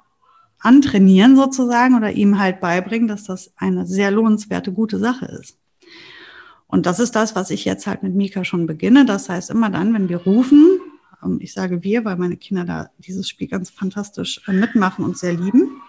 [0.60, 5.58] antrainieren sozusagen oder ihm halt beibringen, dass das eine sehr lohnenswerte, gute Sache ist.
[6.72, 9.06] Und das ist das, was ich jetzt halt mit Mika schon beginne.
[9.06, 10.80] Das heißt, immer dann, wenn wir rufen,
[11.24, 15.18] ähm, ich sage wir, weil meine Kinder da dieses Spiel ganz fantastisch äh, mitmachen und
[15.18, 15.82] sehr lieben,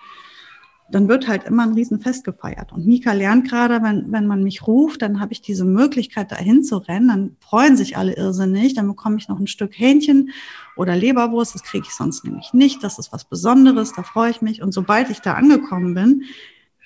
[0.91, 2.73] dann wird halt immer ein Riesenfest gefeiert.
[2.73, 6.65] Und Mika lernt gerade, wenn, wenn man mich ruft, dann habe ich diese Möglichkeit, dahin
[6.65, 7.09] zu rennen.
[7.09, 8.75] Dann freuen sich alle irrsinnig.
[8.75, 10.31] Dann bekomme ich noch ein Stück Hähnchen
[10.77, 11.55] oder Leberwurst.
[11.55, 12.85] Das kriege ich sonst nämlich nicht.
[12.85, 13.95] Das ist was Besonderes.
[13.95, 14.61] Da freue ich mich.
[14.61, 16.25] Und sobald ich da angekommen bin,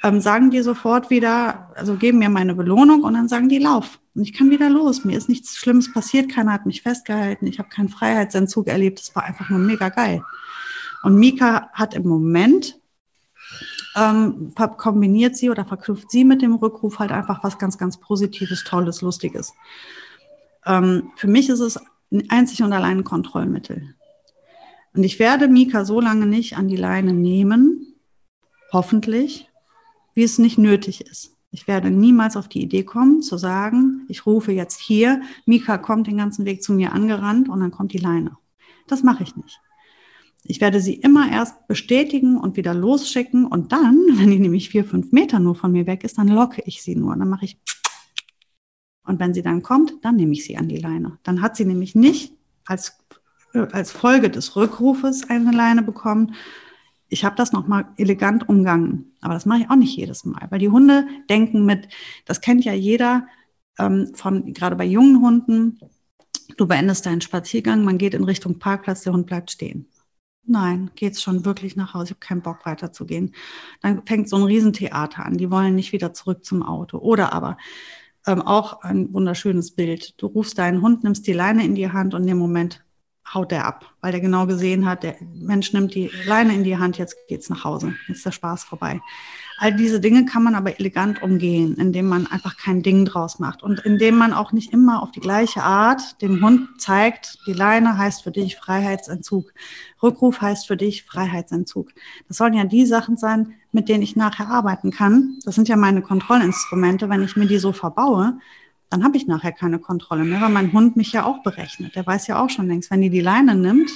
[0.02, 3.98] ähm, sagen die sofort wieder, also geben mir meine Belohnung und dann sagen die Lauf.
[4.14, 5.04] Und ich kann wieder los.
[5.04, 6.30] Mir ist nichts Schlimmes passiert.
[6.30, 7.46] Keiner hat mich festgehalten.
[7.46, 9.00] Ich habe keinen Freiheitsentzug erlebt.
[9.00, 10.22] Es war einfach nur mega geil.
[11.02, 12.78] Und Mika hat im Moment
[13.94, 18.64] ähm, kombiniert sie oder verknüpft sie mit dem Rückruf halt einfach was ganz, ganz Positives,
[18.64, 19.54] Tolles, Lustiges.
[20.64, 21.78] Ähm, für mich ist es
[22.28, 23.94] einzig und allein ein Kontrollmittel.
[24.94, 27.94] Und ich werde Mika so lange nicht an die Leine nehmen,
[28.72, 29.50] hoffentlich,
[30.16, 31.36] wie es nicht nötig ist.
[31.50, 36.06] Ich werde niemals auf die Idee kommen, zu sagen, ich rufe jetzt hier, Mika kommt
[36.06, 38.36] den ganzen Weg zu mir angerannt und dann kommt die Leine.
[38.88, 39.60] Das mache ich nicht.
[40.42, 44.84] Ich werde sie immer erst bestätigen und wieder losschicken und dann, wenn die nämlich vier,
[44.84, 47.14] fünf Meter nur von mir weg ist, dann locke ich sie nur.
[47.14, 47.58] Dann mache ich
[49.04, 51.18] und wenn sie dann kommt, dann nehme ich sie an die Leine.
[51.24, 52.32] Dann hat sie nämlich nicht
[52.64, 52.98] als,
[53.52, 56.34] als Folge des Rückrufes eine Leine bekommen.
[57.08, 59.12] Ich habe das nochmal elegant umgangen.
[59.20, 61.88] Aber das mache ich auch nicht jedes Mal, weil die Hunde denken mit,
[62.24, 63.26] das kennt ja jeder
[63.78, 65.78] ähm, von, gerade bei jungen Hunden,
[66.56, 69.88] du beendest deinen Spaziergang, man geht in Richtung Parkplatz, der Hund bleibt stehen.
[70.48, 72.04] Nein, geht's schon wirklich nach Hause.
[72.04, 73.34] Ich habe keinen Bock weiterzugehen.
[73.82, 75.36] Dann fängt so ein Riesentheater an.
[75.36, 76.98] Die wollen nicht wieder zurück zum Auto.
[76.98, 77.56] Oder aber
[78.26, 80.14] ähm, auch ein wunderschönes Bild.
[80.22, 82.85] Du rufst deinen Hund, nimmst die Leine in die Hand und in dem Moment
[83.32, 86.78] haut der ab, weil der genau gesehen hat, der Mensch nimmt die Leine in die
[86.78, 89.00] Hand, jetzt geht's nach Hause, jetzt ist der Spaß vorbei.
[89.58, 93.62] All diese Dinge kann man aber elegant umgehen, indem man einfach kein Ding draus macht
[93.62, 97.96] und indem man auch nicht immer auf die gleiche Art dem Hund zeigt, die Leine
[97.96, 99.52] heißt für dich Freiheitsentzug,
[100.02, 101.90] Rückruf heißt für dich Freiheitsentzug.
[102.28, 105.38] Das sollen ja die Sachen sein, mit denen ich nachher arbeiten kann.
[105.44, 107.08] Das sind ja meine Kontrollinstrumente.
[107.08, 108.38] Wenn ich mir die so verbaue,
[108.90, 111.96] dann habe ich nachher keine Kontrolle mehr, weil mein Hund mich ja auch berechnet.
[111.96, 113.90] Der weiß ja auch schon längst, wenn die die Leine nimmt,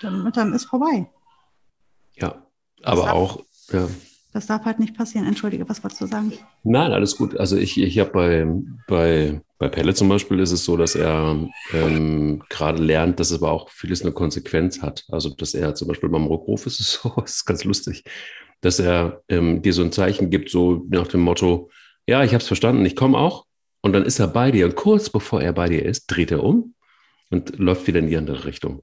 [0.00, 1.10] dann, dann ist vorbei.
[2.16, 2.42] Ja,
[2.82, 3.88] aber auch, ja.
[4.32, 5.26] Das darf halt nicht passieren.
[5.26, 6.32] Entschuldige, was wolltest du sagen?
[6.62, 7.36] Nein, alles gut.
[7.36, 8.46] Also ich, ich habe bei,
[8.86, 13.42] bei, bei Pelle zum Beispiel ist es so, dass er ähm, gerade lernt, dass es
[13.42, 15.04] aber auch vieles eine Konsequenz hat.
[15.08, 18.04] Also dass er zum Beispiel beim Rückruf ist es so, das ist ganz lustig,
[18.60, 21.68] dass er ähm, dir so ein Zeichen gibt, so nach dem Motto,
[22.06, 23.46] ja, ich habe es verstanden, ich komme auch.
[23.82, 26.44] Und dann ist er bei dir und kurz bevor er bei dir ist, dreht er
[26.44, 26.74] um
[27.30, 28.82] und läuft wieder in die andere Richtung.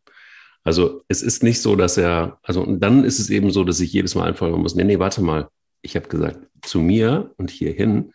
[0.64, 3.80] Also es ist nicht so, dass er, also und dann ist es eben so, dass
[3.80, 5.50] ich jedes Mal einfallen muss, nee, nee, warte mal,
[5.82, 8.12] ich habe gesagt, zu mir und hierhin.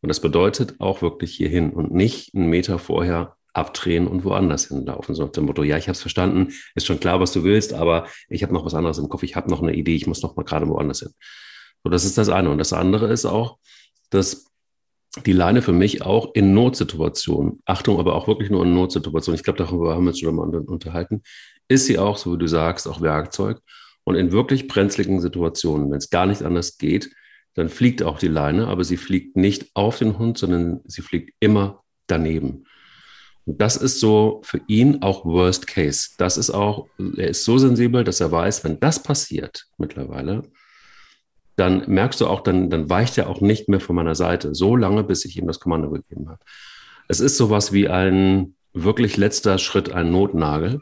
[0.00, 5.14] Und das bedeutet auch wirklich hierhin und nicht einen Meter vorher abdrehen und woanders hinlaufen.
[5.14, 7.72] So nach dem Motto, ja, ich habe es verstanden, ist schon klar, was du willst,
[7.72, 10.22] aber ich habe noch was anderes im Kopf, ich habe noch eine Idee, ich muss
[10.22, 11.10] noch mal gerade woanders hin.
[11.82, 12.50] So, das ist das eine.
[12.50, 13.58] Und das andere ist auch,
[14.10, 14.46] dass
[15.24, 19.44] die Leine für mich auch in Notsituationen, Achtung, aber auch wirklich nur in Notsituationen, ich
[19.44, 21.22] glaube, darüber haben wir uns schon mal unterhalten,
[21.68, 23.60] ist sie auch, so wie du sagst, auch Werkzeug.
[24.04, 27.10] Und in wirklich brenzligen Situationen, wenn es gar nicht anders geht,
[27.54, 31.34] dann fliegt auch die Leine, aber sie fliegt nicht auf den Hund, sondern sie fliegt
[31.40, 32.64] immer daneben.
[33.44, 36.10] Und das ist so für ihn auch Worst Case.
[36.18, 40.42] Das ist auch, er ist so sensibel, dass er weiß, wenn das passiert mittlerweile,
[41.58, 44.76] dann merkst du auch, dann, dann weicht er auch nicht mehr von meiner Seite, so
[44.76, 46.38] lange, bis ich ihm das Kommando gegeben habe.
[47.08, 50.80] Es ist sowas wie ein wirklich letzter Schritt, ein Notnagel.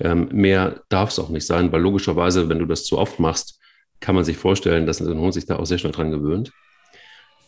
[0.00, 3.60] Ähm, mehr darf es auch nicht sein, weil logischerweise, wenn du das zu oft machst,
[4.00, 6.50] kann man sich vorstellen, dass ein Hund sich da auch sehr schnell dran gewöhnt.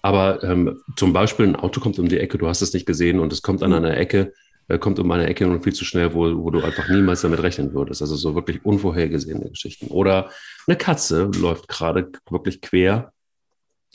[0.02, 3.18] Aber ähm, zum Beispiel ein Auto kommt um die Ecke, du hast es nicht gesehen
[3.18, 3.76] und es kommt an mhm.
[3.76, 4.34] einer Ecke,
[4.78, 7.74] kommt um eine Ecke und viel zu schnell, wo, wo du einfach niemals damit rechnen
[7.74, 8.02] würdest.
[8.02, 9.88] Also so wirklich unvorhergesehene Geschichten.
[9.88, 10.30] Oder
[10.66, 13.12] eine Katze läuft gerade wirklich quer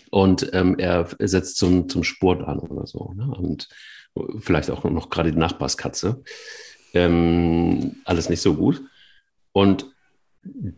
[0.09, 3.13] und ähm, er setzt zum, zum Sport an oder so.
[3.15, 3.25] Ne?
[3.25, 3.67] Und
[4.39, 6.23] vielleicht auch noch gerade die Nachbarskatze.
[6.93, 8.82] Ähm, alles nicht so gut.
[9.51, 9.88] Und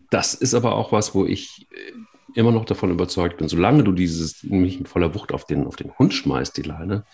[0.09, 1.93] das ist aber auch was, wo ich äh,
[2.35, 5.75] immer noch davon überzeugt bin, solange du dieses mich mit voller Wucht auf den, auf
[5.75, 7.05] den Hund schmeißt, die Leine,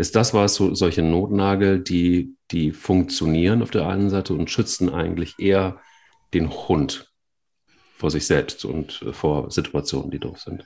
[0.00, 4.88] ist das was, so, solche Notnagel, die, die funktionieren auf der einen Seite und schützen
[4.88, 5.78] eigentlich eher
[6.32, 7.12] den Hund
[7.96, 10.64] vor sich selbst und äh, vor Situationen, die doof sind.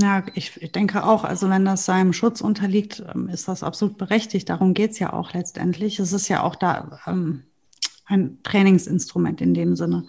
[0.00, 4.48] Ja, ich denke auch, also wenn das seinem Schutz unterliegt, ähm, ist das absolut berechtigt.
[4.48, 5.98] Darum geht es ja auch letztendlich.
[5.98, 7.42] Es ist ja auch da ähm,
[8.06, 10.06] ein Trainingsinstrument in dem Sinne.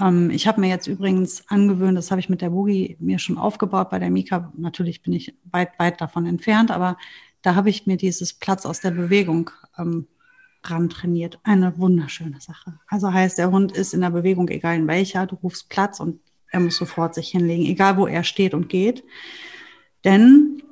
[0.00, 3.38] Ähm, ich habe mir jetzt übrigens angewöhnt, das habe ich mit der Boogie mir schon
[3.38, 4.52] aufgebaut bei der Mika.
[4.56, 6.96] Natürlich bin ich weit, weit davon entfernt, aber
[7.42, 10.06] da habe ich mir dieses Platz aus der Bewegung ähm,
[10.64, 11.38] ran trainiert.
[11.44, 12.78] Eine wunderschöne Sache.
[12.88, 16.20] Also heißt, der Hund ist in der Bewegung, egal in welcher, du rufst Platz und
[16.50, 19.04] er muss sofort sich hinlegen, egal wo er steht und geht.
[20.04, 20.62] Denn,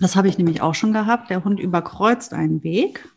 [0.00, 3.08] das habe ich nämlich auch schon gehabt, der Hund überkreuzt einen Weg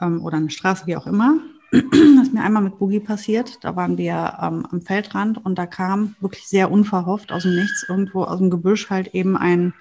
[0.00, 1.38] ähm, oder eine Straße, wie auch immer.
[1.70, 3.62] Das ist mir einmal mit Boogie passiert.
[3.62, 7.84] Da waren wir ähm, am Feldrand und da kam wirklich sehr unverhofft aus dem Nichts,
[7.88, 9.74] irgendwo aus dem Gebüsch halt eben ein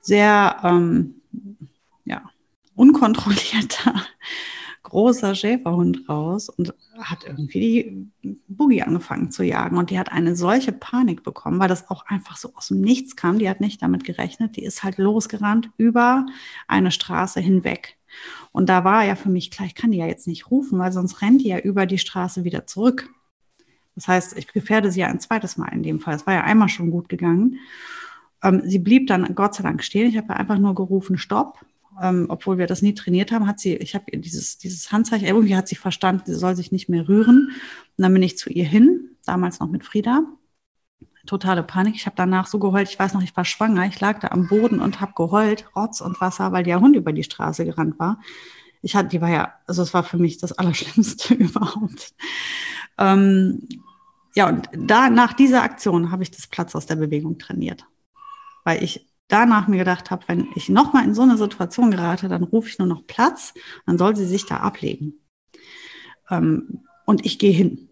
[0.00, 1.21] sehr ähm,
[2.04, 2.22] ja,
[2.74, 3.94] unkontrollierter
[4.82, 9.78] großer Schäferhund raus und hat irgendwie die Boogie angefangen zu jagen.
[9.78, 13.16] Und die hat eine solche Panik bekommen, weil das auch einfach so aus dem Nichts
[13.16, 13.38] kam.
[13.38, 14.56] Die hat nicht damit gerechnet.
[14.56, 16.26] Die ist halt losgerannt über
[16.68, 17.96] eine Straße hinweg.
[18.50, 20.92] Und da war ja für mich klar, ich kann die ja jetzt nicht rufen, weil
[20.92, 23.08] sonst rennt die ja über die Straße wieder zurück.
[23.94, 26.16] Das heißt, ich gefährde sie ja ein zweites Mal in dem Fall.
[26.16, 27.58] Es war ja einmal schon gut gegangen.
[28.42, 30.08] Ähm, sie blieb dann Gott sei Dank stehen.
[30.08, 31.58] Ich habe einfach nur gerufen, Stopp
[32.00, 35.26] ähm, obwohl wir das nie trainiert haben, hat sie, ich habe ihr dieses, dieses Handzeichen,
[35.26, 37.50] irgendwie hat sie verstanden, sie soll sich nicht mehr rühren.
[37.96, 40.24] Und dann bin ich zu ihr hin, damals noch mit Frieda.
[41.26, 41.94] Totale Panik.
[41.94, 43.86] Ich habe danach so geheult, ich weiß noch, ich war schwanger.
[43.86, 47.12] Ich lag da am Boden und habe geheult, Rotz und Wasser, weil der Hund über
[47.12, 48.20] die Straße gerannt war.
[48.80, 52.14] Ich hatte, die war ja, also es war für mich das Allerschlimmste überhaupt.
[52.98, 53.68] Ähm,
[54.34, 57.86] ja, und da nach dieser Aktion habe ich das Platz aus der Bewegung trainiert,
[58.64, 62.42] weil ich danach mir gedacht habe, wenn ich nochmal in so eine Situation gerate, dann
[62.42, 63.54] rufe ich nur noch Platz,
[63.86, 65.14] dann soll sie sich da ablegen.
[66.30, 67.88] Ähm, und ich gehe hin.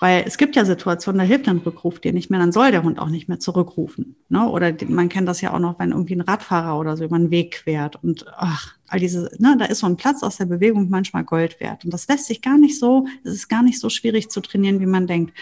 [0.00, 2.82] Weil es gibt ja Situationen, da hilft ein Rückruf dir nicht mehr, dann soll der
[2.82, 4.16] Hund auch nicht mehr zurückrufen.
[4.28, 4.46] Ne?
[4.48, 7.30] Oder man kennt das ja auch noch, wenn irgendwie ein Radfahrer oder so über den
[7.30, 10.88] Weg quert und ach, all diese, ne, da ist so ein Platz aus der Bewegung
[10.90, 11.84] manchmal Gold wert.
[11.84, 14.80] Und das lässt sich gar nicht so, es ist gar nicht so schwierig zu trainieren,
[14.80, 15.32] wie man denkt.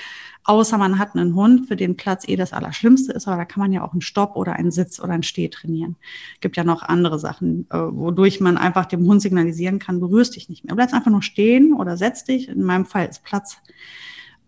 [0.44, 3.60] Außer man hat einen Hund, für den Platz eh das Allerschlimmste ist, aber da kann
[3.62, 5.96] man ja auch einen Stopp oder einen Sitz oder einen Steh trainieren.
[6.40, 10.50] Gibt ja noch andere Sachen, äh, wodurch man einfach dem Hund signalisieren kann, berührst dich
[10.50, 10.74] nicht mehr.
[10.74, 12.48] Bleibst einfach nur stehen oder setz dich.
[12.48, 13.56] In meinem Fall ist Platz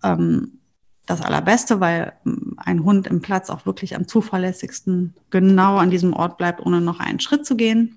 [0.03, 0.59] ähm,
[1.07, 6.12] das Allerbeste, weil ähm, ein Hund im Platz auch wirklich am zuverlässigsten genau an diesem
[6.12, 7.97] Ort bleibt, ohne noch einen Schritt zu gehen.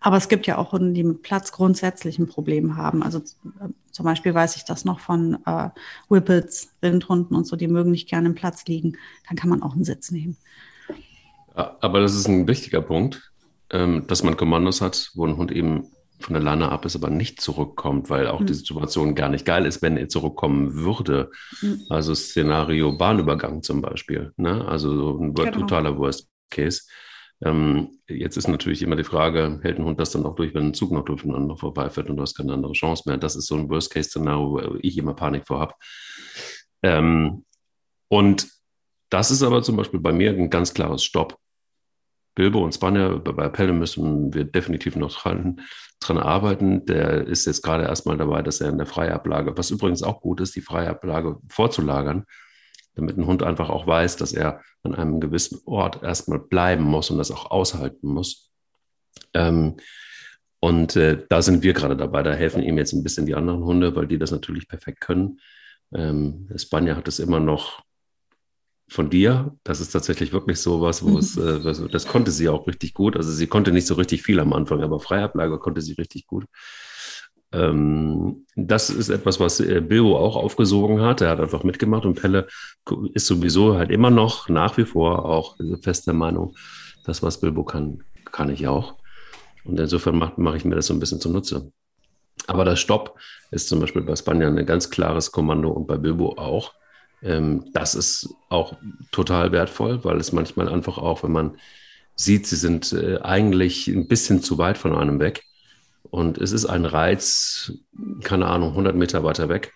[0.00, 3.02] Aber es gibt ja auch Hunde, die mit Platz grundsätzlich ein Problem haben.
[3.02, 5.70] Also äh, zum Beispiel weiß ich das noch von äh,
[6.08, 8.98] Whippets, Windhunden und so, die mögen nicht gerne im Platz liegen.
[9.26, 10.36] Dann kann man auch einen Sitz nehmen.
[11.54, 13.32] Aber das ist ein wichtiger Punkt,
[13.70, 15.88] ähm, dass man Kommandos hat, wo ein Hund eben
[16.18, 18.46] von der Leine ab ist, aber nicht zurückkommt, weil auch mhm.
[18.46, 21.30] die Situation gar nicht geil ist, wenn er zurückkommen würde.
[21.60, 21.82] Mhm.
[21.88, 24.32] Also Szenario Bahnübergang zum Beispiel.
[24.36, 24.66] Ne?
[24.66, 25.50] Also so ein genau.
[25.50, 26.82] totaler Worst Case.
[27.44, 30.68] Ähm, jetzt ist natürlich immer die Frage, hält ein Hund das dann auch durch, wenn
[30.68, 33.18] ein Zug noch durcheinander vorbeifährt und du hast keine andere Chance mehr.
[33.18, 35.74] Das ist so ein Worst-Case-Szenario, wo ich immer Panik vor habe.
[36.82, 37.44] Ähm,
[38.08, 38.48] und
[39.10, 41.36] das ist aber zum Beispiel bei mir ein ganz klares Stopp.
[42.36, 45.62] Bilbo und Spanier, bei Pelle müssen wir definitiv noch dran,
[46.00, 46.84] dran arbeiten.
[46.84, 50.40] Der ist jetzt gerade erstmal dabei, dass er in der Freiablage, was übrigens auch gut
[50.40, 52.26] ist, die Freiablage vorzulagern,
[52.94, 57.10] damit ein Hund einfach auch weiß, dass er an einem gewissen Ort erstmal bleiben muss
[57.10, 58.52] und das auch aushalten muss.
[59.32, 59.78] Ähm,
[60.60, 62.22] und äh, da sind wir gerade dabei.
[62.22, 65.40] Da helfen ihm jetzt ein bisschen die anderen Hunde, weil die das natürlich perfekt können.
[65.94, 67.82] Ähm, Spanier hat es immer noch
[68.88, 69.56] von dir.
[69.64, 73.16] Das ist tatsächlich wirklich so was, wo es, äh, das konnte sie auch richtig gut.
[73.16, 76.44] Also sie konnte nicht so richtig viel am Anfang, aber Freiablage konnte sie richtig gut.
[77.52, 81.20] Ähm, das ist etwas, was äh, Bilbo auch aufgesogen hat.
[81.20, 82.48] Er hat einfach mitgemacht und Pelle
[83.14, 86.56] ist sowieso halt immer noch nach wie vor auch fest der Meinung,
[87.04, 88.96] das, was Bilbo kann, kann ich auch.
[89.64, 91.72] Und insofern mache mach ich mir das so ein bisschen zunutze.
[92.46, 93.18] Aber das Stopp
[93.50, 96.74] ist zum Beispiel bei Spanier ein ganz klares Kommando und bei Bilbo auch.
[97.22, 98.76] Ähm, das ist auch
[99.12, 101.58] total wertvoll, weil es manchmal einfach auch, wenn man
[102.14, 105.44] sieht, sie sind äh, eigentlich ein bisschen zu weit von einem weg
[106.10, 107.72] und es ist ein Reiz,
[108.22, 109.72] keine Ahnung, 100 Meter weiter weg,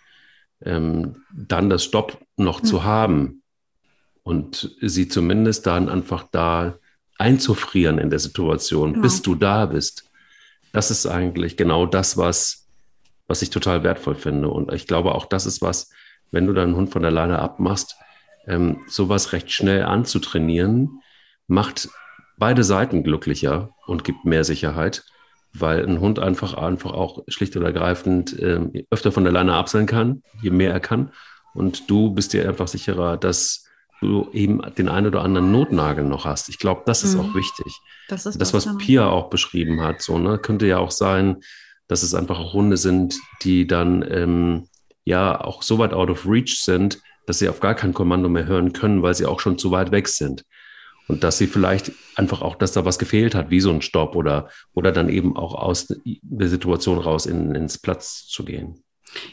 [0.62, 2.66] ähm, dann das Stopp noch mhm.
[2.66, 3.42] zu haben
[4.22, 6.78] und sie zumindest dann einfach da
[7.18, 9.00] einzufrieren in der Situation, ja.
[9.00, 10.10] bis du da bist.
[10.72, 12.68] Das ist eigentlich genau das, was,
[13.26, 14.48] was ich total wertvoll finde.
[14.48, 15.90] Und ich glaube, auch das ist was,
[16.30, 17.96] wenn du deinen Hund von der Leine abmachst,
[18.46, 21.00] ähm, sowas recht schnell anzutrainieren,
[21.46, 21.88] macht
[22.38, 25.04] beide Seiten glücklicher und gibt mehr Sicherheit,
[25.52, 28.60] weil ein Hund einfach, einfach auch schlicht und ergreifend äh,
[28.90, 31.12] öfter von der Leine ab sein kann, je mehr er kann.
[31.54, 33.66] Und du bist dir einfach sicherer, dass
[34.00, 36.48] du eben den einen oder anderen Notnagel noch hast.
[36.48, 37.20] Ich glaube, das ist mhm.
[37.20, 37.78] auch wichtig.
[38.08, 38.78] Das ist das, was genau.
[38.78, 40.00] Pia auch beschrieben hat.
[40.00, 40.38] So, ne?
[40.38, 41.40] Könnte ja auch sein,
[41.86, 44.68] dass es einfach auch Hunde sind, die dann ähm,
[45.10, 48.46] ja auch so weit out of reach sind, dass sie auf gar kein Kommando mehr
[48.46, 50.44] hören können, weil sie auch schon zu weit weg sind.
[51.08, 54.14] Und dass sie vielleicht einfach auch, dass da was gefehlt hat, wie so ein Stopp
[54.14, 58.82] oder, oder dann eben auch aus der Situation raus in, ins Platz zu gehen.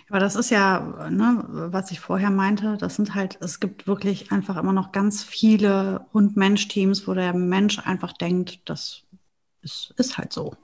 [0.09, 4.31] Aber das ist ja, ne, was ich vorher meinte, das sind halt, es gibt wirklich
[4.31, 9.03] einfach immer noch ganz viele Hund-Mensch-Teams, wo der Mensch einfach denkt, das
[9.61, 10.55] ist, ist halt so.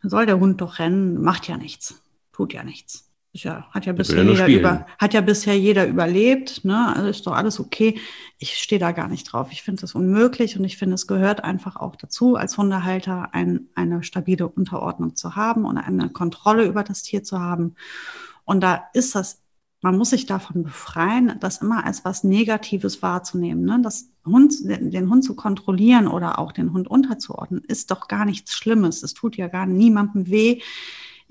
[0.00, 2.02] Dann soll der Hund doch rennen, macht ja nichts,
[2.32, 3.11] tut ja nichts.
[3.34, 6.94] Ja, hat ja bisher jeder über, hat ja bisher jeder überlebt, ne?
[6.94, 7.98] Also ist doch alles okay.
[8.36, 9.48] Ich stehe da gar nicht drauf.
[9.52, 13.68] Ich finde das unmöglich und ich finde, es gehört einfach auch dazu, als Hundehalter ein,
[13.74, 17.74] eine stabile Unterordnung zu haben und eine Kontrolle über das Tier zu haben.
[18.44, 19.40] Und da ist das,
[19.80, 23.64] man muss sich davon befreien, das immer als was Negatives wahrzunehmen.
[23.64, 23.80] Ne?
[23.82, 28.26] Das Hund, den, den Hund zu kontrollieren oder auch den Hund unterzuordnen, ist doch gar
[28.26, 29.02] nichts Schlimmes.
[29.02, 30.60] Es tut ja gar niemandem weh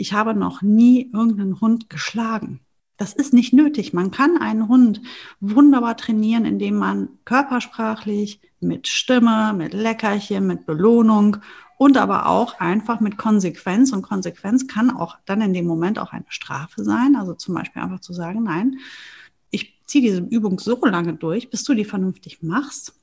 [0.02, 2.60] ich habe noch nie irgendeinen Hund geschlagen.
[2.98, 3.94] Das ist nicht nötig.
[3.94, 5.02] Man kann einen Hund
[5.40, 11.38] wunderbar trainieren, indem man körpersprachlich mit Stimme, mit Leckerchen, mit Belohnung
[11.78, 13.92] und aber auch einfach mit Konsequenz.
[13.92, 17.16] Und Konsequenz kann auch dann in dem Moment auch eine Strafe sein.
[17.16, 18.78] Also zum Beispiel einfach zu sagen, nein,
[19.52, 22.96] ich ziehe diese Übung so lange durch, bis du die vernünftig machst.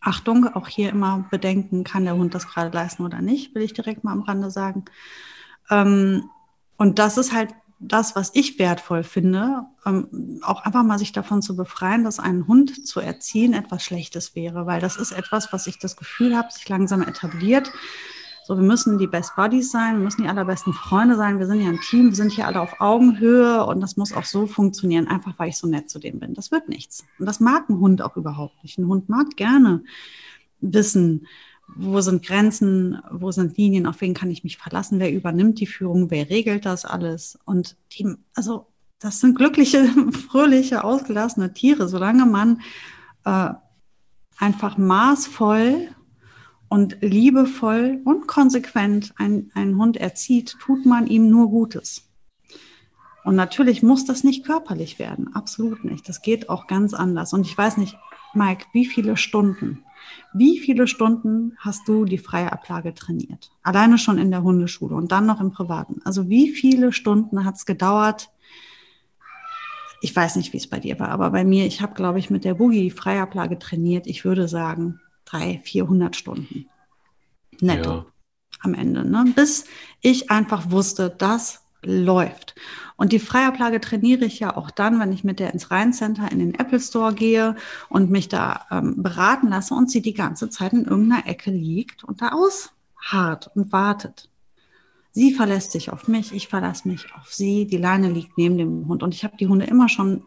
[0.00, 3.72] Achtung, auch hier immer bedenken, kann der Hund das gerade leisten oder nicht, will ich
[3.72, 4.84] direkt mal am Rande sagen.
[5.70, 6.30] Ähm,
[6.76, 7.50] und das ist halt
[7.80, 12.48] das, was ich wertvoll finde, ähm, auch einfach mal sich davon zu befreien, dass einen
[12.48, 16.50] Hund zu erziehen etwas Schlechtes wäre, weil das ist etwas, was ich das Gefühl habe,
[16.50, 17.70] sich langsam etabliert.
[18.44, 21.60] So, wir müssen die Best Buddies sein, wir müssen die allerbesten Freunde sein, wir sind
[21.60, 25.06] ja ein Team, wir sind hier alle auf Augenhöhe und das muss auch so funktionieren,
[25.06, 26.34] einfach weil ich so nett zu dem bin.
[26.34, 27.04] Das wird nichts.
[27.18, 28.78] Und das mag ein Hund auch überhaupt nicht.
[28.78, 29.84] Ein Hund mag gerne
[30.60, 31.26] wissen,
[31.76, 35.66] wo sind Grenzen, wo sind Linien, auf wen kann ich mich verlassen, wer übernimmt die
[35.66, 37.38] Führung, wer regelt das alles.
[37.44, 38.66] Und die, also
[38.98, 39.86] das sind glückliche,
[40.30, 42.60] fröhliche, ausgelassene Tiere, solange man
[43.24, 43.50] äh,
[44.38, 45.88] einfach maßvoll
[46.68, 52.08] und liebevoll und konsequent ein, einen Hund erzieht, tut man ihm nur Gutes.
[53.24, 56.08] Und natürlich muss das nicht körperlich werden, absolut nicht.
[56.08, 57.32] Das geht auch ganz anders.
[57.32, 57.96] Und ich weiß nicht,
[58.32, 59.84] Mike, wie viele Stunden,
[60.32, 63.50] wie viele Stunden hast du die freie Ablage trainiert?
[63.62, 66.00] Alleine schon in der Hundeschule und dann noch im Privaten.
[66.04, 68.30] Also wie viele Stunden hat es gedauert,
[70.00, 72.30] ich weiß nicht, wie es bei dir war, aber bei mir, ich habe, glaube ich,
[72.30, 74.06] mit der Boogie die Freiablage trainiert.
[74.06, 76.66] Ich würde sagen, drei, 400 Stunden
[77.60, 78.06] netto ja.
[78.60, 79.04] am Ende.
[79.04, 79.32] Ne?
[79.34, 79.64] Bis
[80.00, 82.54] ich einfach wusste, das läuft.
[82.96, 86.40] Und die Freiablage trainiere ich ja auch dann, wenn ich mit der ins Rheincenter in
[86.40, 87.56] den Apple Store gehe
[87.88, 92.04] und mich da ähm, beraten lasse und sie die ganze Zeit in irgendeiner Ecke liegt
[92.04, 94.28] und da ausharrt und wartet.
[95.12, 97.66] Sie verlässt sich auf mich, ich verlasse mich auf sie.
[97.66, 100.22] Die Leine liegt neben dem Hund und ich habe die Hunde immer schon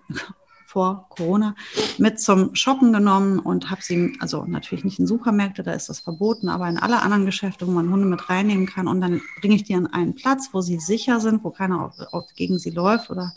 [0.71, 1.55] vor Corona
[1.97, 5.99] mit zum Shoppen genommen und habe sie, also natürlich nicht in Supermärkte, da ist das
[5.99, 9.55] verboten, aber in alle anderen Geschäfte, wo man Hunde mit reinnehmen kann und dann bringe
[9.55, 12.71] ich die an einen Platz, wo sie sicher sind, wo keiner auf, auf gegen sie
[12.71, 13.33] läuft oder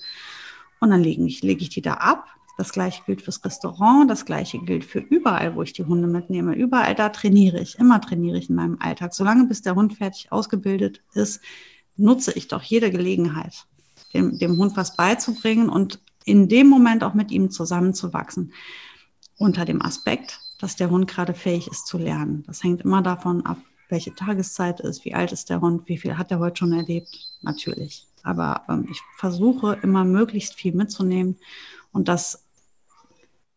[0.81, 2.27] und dann lege ich, lege ich die da ab
[2.57, 6.55] das gleiche gilt fürs Restaurant, das gleiche gilt für überall, wo ich die Hunde mitnehme.
[6.55, 9.13] Überall da trainiere ich, immer trainiere ich in meinem Alltag.
[9.13, 11.41] Solange bis der Hund fertig ausgebildet ist,
[11.97, 13.67] nutze ich doch jede Gelegenheit,
[14.13, 18.53] dem, dem Hund was beizubringen und in dem Moment auch mit ihm zusammenzuwachsen.
[19.37, 22.45] Unter dem Aspekt, dass der Hund gerade fähig ist zu lernen.
[22.47, 23.59] Das hängt immer davon ab,
[23.89, 27.09] welche Tageszeit ist, wie alt ist der Hund, wie viel hat er heute schon erlebt,
[27.43, 28.07] natürlich.
[28.23, 31.37] Aber ähm, ich versuche immer möglichst viel mitzunehmen
[31.93, 32.45] und das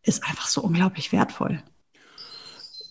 [0.02, 1.62] ist einfach so unglaublich wertvoll.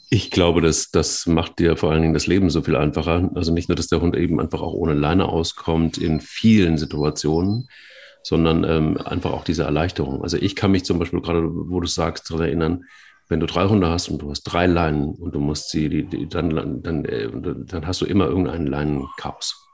[0.09, 3.30] Ich glaube, das, das macht dir vor allen Dingen das Leben so viel einfacher.
[3.36, 7.67] Also nicht nur, dass der Hund eben einfach auch ohne Leine auskommt in vielen Situationen,
[8.28, 10.21] sondern ähm, einfach auch diese Erleichterung.
[10.21, 12.84] Also ich kann mich zum Beispiel gerade, wo du sagst, daran erinnern,
[13.30, 16.03] wenn du drei Hunde hast und du hast drei Leinen und du musst sie, die,
[16.03, 19.65] die, dann, dann, äh, dann hast du immer irgendeinen Leinenchaos.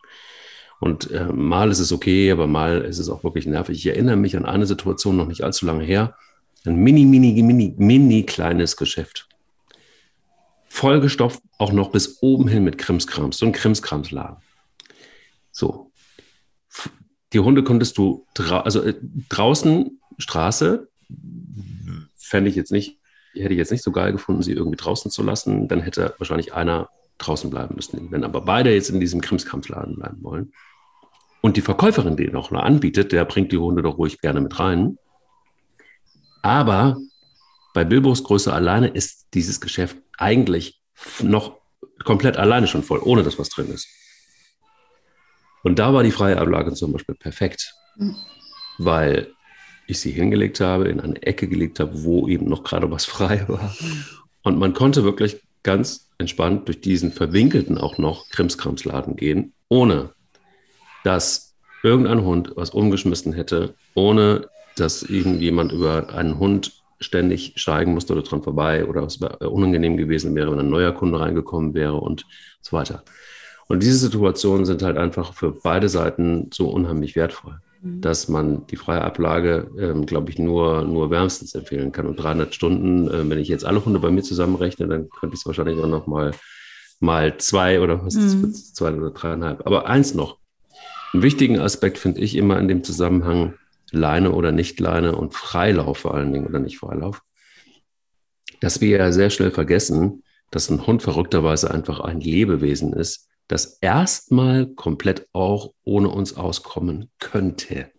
[0.79, 3.75] Und äh, mal ist es okay, aber mal ist es auch wirklich nervig.
[3.75, 6.15] Ich erinnere mich an eine Situation noch nicht allzu lange her.
[6.63, 9.27] Ein mini, mini, mini, mini kleines Geschäft.
[10.67, 14.37] Vollgestopft, auch noch bis oben hin mit Krimskrams, so ein Krimskramsladen.
[15.51, 15.91] So.
[17.33, 18.95] Die Hunde konntest du, dra also äh,
[19.29, 20.87] draußen, Straße,
[22.15, 22.99] fände ich jetzt nicht,
[23.33, 25.67] hätte ich jetzt nicht so geil gefunden, sie irgendwie draußen zu lassen.
[25.67, 28.11] Dann hätte wahrscheinlich einer draußen bleiben müssen.
[28.11, 30.53] Wenn aber beide jetzt in diesem Krimskramsladen bleiben wollen
[31.41, 34.59] und die Verkäuferin den auch noch anbietet, der bringt die Hunde doch ruhig gerne mit
[34.59, 34.97] rein,
[36.41, 36.97] aber
[37.73, 40.81] bei Bilbos Größe alleine ist dieses Geschäft eigentlich
[41.21, 41.57] noch
[42.03, 43.87] komplett alleine schon voll, ohne dass was drin ist.
[45.63, 48.15] Und da war die freie Ablage zum Beispiel perfekt, mhm.
[48.77, 49.33] weil
[49.87, 53.45] ich sie hingelegt habe, in eine Ecke gelegt habe, wo eben noch gerade was frei
[53.47, 53.75] war.
[54.43, 60.11] Und man konnte wirklich ganz entspannt durch diesen verwinkelten auch noch Krimskramsladen gehen, ohne
[61.03, 68.13] dass irgendein Hund was umgeschmissen hätte, ohne dass irgendjemand über einen Hund ständig steigen musste
[68.13, 72.25] oder dran vorbei oder es unangenehm gewesen wäre, wenn ein neuer Kunde reingekommen wäre und
[72.61, 73.03] so weiter.
[73.67, 78.01] Und diese Situationen sind halt einfach für beide Seiten so unheimlich wertvoll, mhm.
[78.01, 82.07] dass man die freie Ablage, ähm, glaube ich, nur, nur wärmstens empfehlen kann.
[82.07, 85.41] Und 300 Stunden, äh, wenn ich jetzt alle Hunde bei mir zusammenrechne, dann könnte ich
[85.41, 86.31] es wahrscheinlich auch noch mal,
[86.99, 88.53] mal zwei oder was ist mhm.
[88.53, 89.65] zwei oder dreieinhalb.
[89.65, 90.37] Aber eins noch.
[91.13, 93.53] Einen wichtigen Aspekt finde ich immer in dem Zusammenhang,
[93.91, 97.21] Leine oder nicht Leine und Freilauf vor allen Dingen oder nicht Freilauf,
[98.59, 103.77] dass wir ja sehr schnell vergessen, dass ein Hund verrückterweise einfach ein Lebewesen ist, das
[103.81, 107.91] erstmal komplett auch ohne uns auskommen könnte.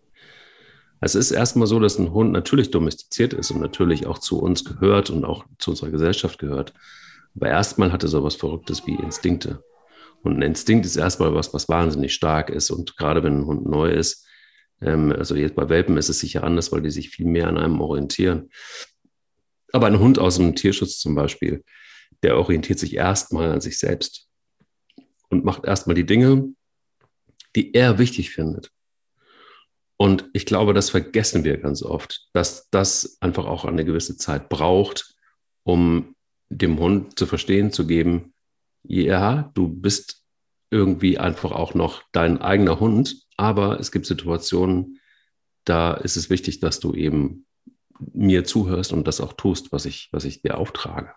[1.01, 4.65] Es ist erstmal so, dass ein Hund natürlich domestiziert ist und natürlich auch zu uns
[4.65, 6.73] gehört und auch zu unserer Gesellschaft gehört.
[7.35, 9.63] Aber erstmal hat er so etwas Verrücktes wie Instinkte.
[10.23, 12.71] Und ein Instinkt ist erstmal was, was wahnsinnig stark ist.
[12.71, 14.25] Und gerade wenn ein Hund neu ist,
[14.81, 17.57] ähm, also jetzt bei Welpen ist es sicher anders, weil die sich viel mehr an
[17.57, 18.49] einem orientieren.
[19.73, 21.63] Aber ein Hund aus dem Tierschutz zum Beispiel,
[22.23, 24.27] der orientiert sich erstmal an sich selbst
[25.35, 26.53] und macht erstmal die Dinge,
[27.55, 28.71] die er wichtig findet.
[29.97, 34.49] Und ich glaube, das vergessen wir ganz oft, dass das einfach auch eine gewisse Zeit
[34.49, 35.15] braucht,
[35.63, 36.15] um
[36.49, 38.33] dem Hund zu verstehen zu geben,
[38.83, 40.23] ja, du bist
[40.69, 43.23] irgendwie einfach auch noch dein eigener Hund.
[43.37, 44.99] Aber es gibt Situationen,
[45.63, 47.45] da ist es wichtig, dass du eben
[48.13, 51.13] mir zuhörst und das auch tust, was ich, was ich dir auftrage.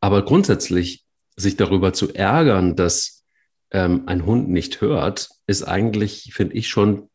[0.00, 1.05] Aber grundsätzlich
[1.36, 3.24] sich darüber zu ärgern, dass
[3.70, 7.08] ähm, ein Hund nicht hört, ist eigentlich, finde ich, schon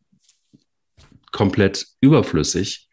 [1.31, 2.89] komplett überflüssig,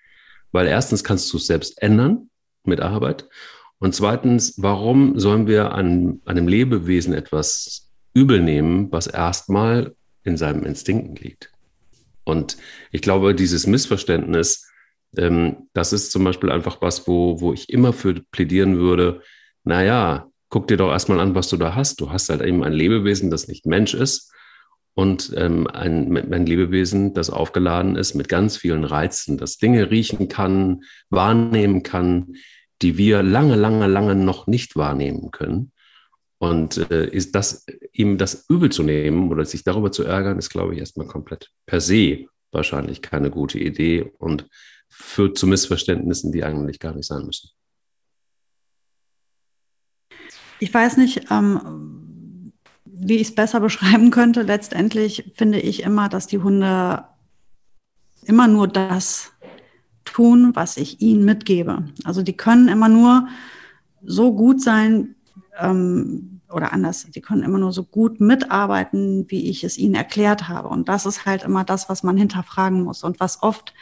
[0.52, 2.30] weil erstens kannst du es selbst ändern
[2.64, 3.28] mit Arbeit
[3.78, 10.64] und zweitens, warum sollen wir an einem Lebewesen etwas übel nehmen, was erstmal in seinem
[10.64, 11.52] Instinkten liegt?
[12.24, 12.56] Und
[12.90, 14.68] ich glaube, dieses Missverständnis,
[15.16, 19.22] ähm, das ist zum Beispiel einfach was, wo, wo ich immer für plädieren würde,
[19.64, 22.00] naja, guck dir doch erstmal an, was du da hast.
[22.00, 24.32] Du hast halt eben ein Lebewesen, das nicht Mensch ist
[24.94, 30.28] und ähm, ein, ein Lebewesen, das aufgeladen ist mit ganz vielen Reizen, das Dinge riechen
[30.28, 32.34] kann, wahrnehmen kann,
[32.82, 35.72] die wir lange, lange, lange noch nicht wahrnehmen können.
[36.38, 40.50] Und äh, ist das, ihm das übel zu nehmen oder sich darüber zu ärgern, ist,
[40.50, 44.48] glaube ich, erstmal komplett per se wahrscheinlich keine gute Idee und
[44.88, 47.50] führt zu Missverständnissen, die eigentlich gar nicht sein müssen.
[50.60, 52.52] Ich weiß nicht, ähm,
[52.84, 54.42] wie ich es besser beschreiben könnte.
[54.42, 57.04] Letztendlich finde ich immer, dass die Hunde
[58.24, 59.32] immer nur das
[60.04, 61.84] tun, was ich ihnen mitgebe.
[62.04, 63.28] Also die können immer nur
[64.02, 65.14] so gut sein,
[65.58, 70.48] ähm, oder anders, die können immer nur so gut mitarbeiten, wie ich es ihnen erklärt
[70.48, 70.68] habe.
[70.68, 73.74] Und das ist halt immer das, was man hinterfragen muss und was oft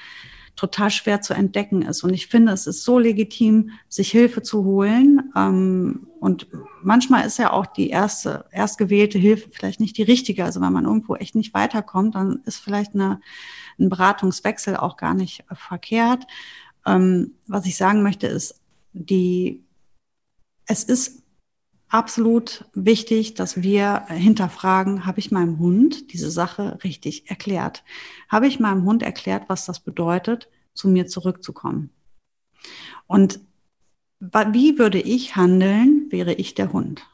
[0.57, 2.03] total schwer zu entdecken ist.
[2.03, 5.31] Und ich finde, es ist so legitim, sich Hilfe zu holen.
[5.37, 6.49] Ähm, und
[6.83, 10.45] manchmal ist ja auch die erste, erst gewählte Hilfe vielleicht nicht die richtige.
[10.45, 13.21] Also wenn man irgendwo echt nicht weiterkommt, dann ist vielleicht eine,
[13.79, 16.25] ein Beratungswechsel auch gar nicht verkehrt.
[16.87, 18.61] Ähm, was ich sagen möchte, ist,
[18.95, 19.63] die,
[20.65, 21.23] es ist
[21.89, 27.85] absolut wichtig, dass wir hinterfragen, habe ich meinem Hund diese Sache richtig erklärt?
[28.29, 31.91] Habe ich meinem Hund erklärt, was das bedeutet, zu mir zurückzukommen?
[33.07, 33.41] Und
[34.19, 37.07] wie würde ich handeln, wäre ich der Hund?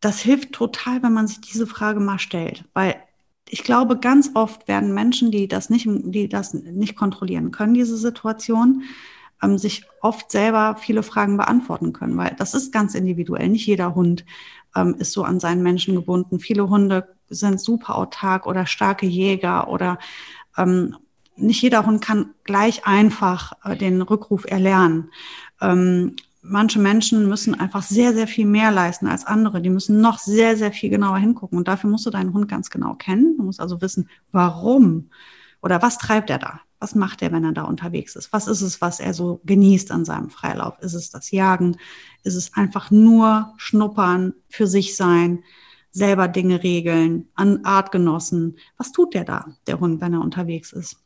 [0.00, 2.96] Das hilft total, wenn man sich diese Frage mal stellt, weil
[3.48, 7.96] ich glaube, ganz oft werden Menschen, die das nicht, die das nicht kontrollieren können, diese
[7.96, 8.82] Situation,
[9.42, 13.48] ähm, sich oft selber viele Fragen beantworten können, weil das ist ganz individuell.
[13.48, 14.24] Nicht jeder Hund
[14.74, 16.40] ähm, ist so an seinen Menschen gebunden.
[16.40, 19.98] Viele Hunde sind super autark oder starke Jäger oder
[20.56, 20.96] ähm,
[21.36, 25.10] nicht jeder Hund kann gleich einfach äh, den Rückruf erlernen.
[25.60, 29.60] Ähm, manche Menschen müssen einfach sehr, sehr viel mehr leisten als andere.
[29.60, 31.58] Die müssen noch sehr, sehr viel genauer hingucken.
[31.58, 33.36] Und dafür musst du deinen Hund ganz genau kennen.
[33.36, 35.10] Du musst also wissen, warum
[35.60, 36.60] oder was treibt er da?
[36.84, 38.30] Was macht er, wenn er da unterwegs ist?
[38.34, 40.78] Was ist es, was er so genießt an seinem Freilauf?
[40.80, 41.78] Ist es das Jagen?
[42.24, 45.44] Ist es einfach nur schnuppern, für sich sein,
[45.92, 48.58] selber Dinge regeln, an Artgenossen?
[48.76, 50.98] Was tut der da, der Hund, wenn er unterwegs ist?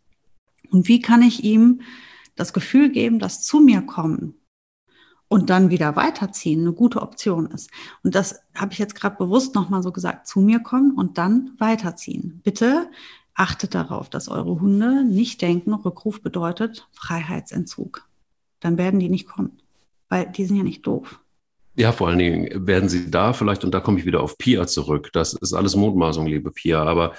[0.68, 1.82] Und wie kann ich ihm
[2.34, 4.34] das Gefühl geben, dass zu mir kommen
[5.28, 7.70] und dann wieder weiterziehen eine gute Option ist.
[8.02, 11.52] Und das habe ich jetzt gerade bewusst nochmal so gesagt, zu mir kommen und dann
[11.58, 12.40] weiterziehen.
[12.42, 12.90] Bitte
[13.38, 18.08] Achtet darauf, dass eure Hunde nicht denken, Rückruf bedeutet Freiheitsentzug.
[18.58, 19.62] Dann werden die nicht kommen,
[20.08, 21.20] weil die sind ja nicht doof.
[21.76, 24.66] Ja, vor allen Dingen werden sie da vielleicht, und da komme ich wieder auf Pia
[24.66, 25.10] zurück.
[25.12, 26.82] Das ist alles Mutmaßung, liebe Pia.
[26.82, 27.14] Aber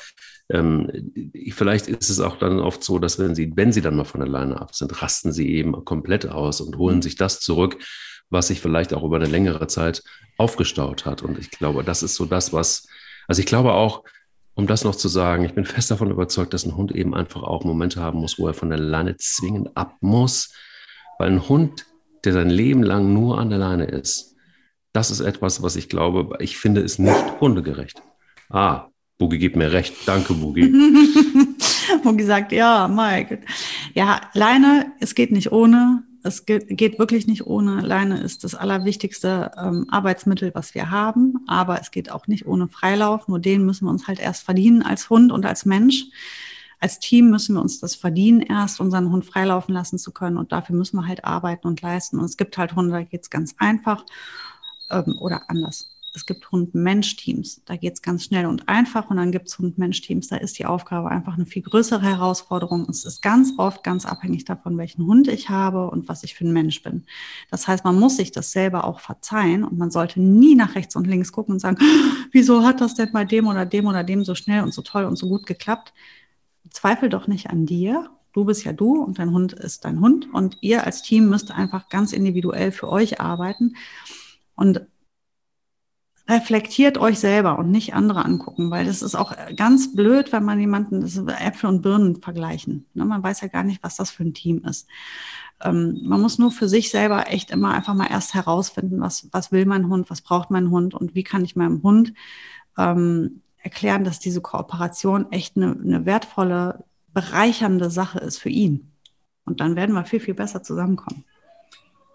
[0.50, 1.14] ähm,
[1.54, 4.22] vielleicht ist es auch dann oft so, dass wenn sie, wenn sie dann mal von
[4.22, 7.78] alleine ab sind, rasten sie eben komplett aus und holen sich das zurück,
[8.30, 10.04] was sich vielleicht auch über eine längere Zeit
[10.38, 11.22] aufgestaut hat.
[11.22, 12.90] Und ich glaube, das ist so das, was,
[13.30, 14.04] also ich glaube auch,
[14.60, 17.44] um das noch zu sagen, ich bin fest davon überzeugt, dass ein Hund eben einfach
[17.44, 20.54] auch Momente haben muss, wo er von der Leine zwingend ab muss.
[21.18, 21.86] Weil ein Hund,
[22.26, 24.36] der sein Leben lang nur an der Leine ist,
[24.92, 28.02] das ist etwas, was ich glaube, ich finde, ist nicht hundegerecht.
[28.50, 28.88] Ah,
[29.18, 29.94] Boogie gibt mir recht.
[30.06, 30.68] Danke, Boogie.
[32.04, 33.40] Boogie sagt, ja, Mike.
[33.94, 39.52] Ja, Leine, es geht nicht ohne es geht wirklich nicht ohne Leine, ist das allerwichtigste
[39.58, 41.44] ähm, Arbeitsmittel, was wir haben.
[41.48, 43.28] Aber es geht auch nicht ohne Freilauf.
[43.28, 46.06] Nur den müssen wir uns halt erst verdienen als Hund und als Mensch.
[46.80, 50.38] Als Team müssen wir uns das verdienen, erst unseren Hund freilaufen lassen zu können.
[50.38, 52.20] Und dafür müssen wir halt arbeiten und leisten.
[52.20, 54.06] Und es gibt halt Hunde, da geht es ganz einfach
[54.90, 57.62] ähm, oder anders es gibt Hund-Mensch-Teams.
[57.66, 59.10] Da geht es ganz schnell und einfach.
[59.10, 60.28] Und dann gibt es Hund-Mensch-Teams.
[60.28, 62.88] Da ist die Aufgabe einfach eine viel größere Herausforderung.
[62.90, 66.46] Es ist ganz oft ganz abhängig davon, welchen Hund ich habe und was ich für
[66.46, 67.06] ein Mensch bin.
[67.52, 70.96] Das heißt, man muss sich das selber auch verzeihen und man sollte nie nach rechts
[70.96, 71.78] und links gucken und sagen,
[72.32, 75.06] wieso hat das denn bei dem oder dem oder dem so schnell und so toll
[75.06, 75.94] und so gut geklappt?
[76.72, 78.10] Zweifel doch nicht an dir.
[78.34, 80.28] Du bist ja du und dein Hund ist dein Hund.
[80.34, 83.76] Und ihr als Team müsst einfach ganz individuell für euch arbeiten.
[84.56, 84.82] Und
[86.30, 90.60] reflektiert euch selber und nicht andere angucken, weil das ist auch ganz blöd, wenn man
[90.60, 92.86] jemanden das Äpfel und Birnen vergleichen.
[92.94, 94.88] Ne, man weiß ja gar nicht, was das für ein Team ist.
[95.62, 99.52] Ähm, man muss nur für sich selber echt immer einfach mal erst herausfinden, was, was
[99.52, 102.14] will mein Hund, was braucht mein Hund und wie kann ich meinem Hund
[102.78, 108.92] ähm, erklären, dass diese Kooperation echt eine, eine wertvolle, bereichernde Sache ist für ihn.
[109.46, 111.26] Und dann werden wir viel, viel besser zusammenkommen.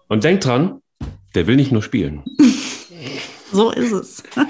[0.07, 0.79] Und denkt dran,
[1.35, 2.23] der will nicht nur spielen.
[3.55, 4.23] so ist es.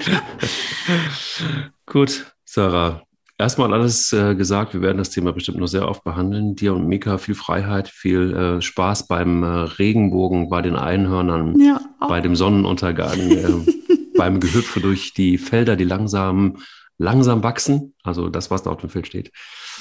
[1.86, 3.02] Gut, Sarah.
[3.38, 6.56] Erstmal alles äh, gesagt, wir werden das Thema bestimmt noch sehr oft behandeln.
[6.56, 11.80] Dir und Mika viel Freiheit, viel äh, Spaß beim äh, Regenbogen, bei den Einhörnern, ja,
[12.00, 13.52] bei dem Sonnenuntergang, äh,
[14.16, 16.56] beim Gehüpfe durch die Felder, die langsam,
[16.96, 17.94] langsam wachsen.
[18.02, 19.32] Also das, was da auf dem Feld steht.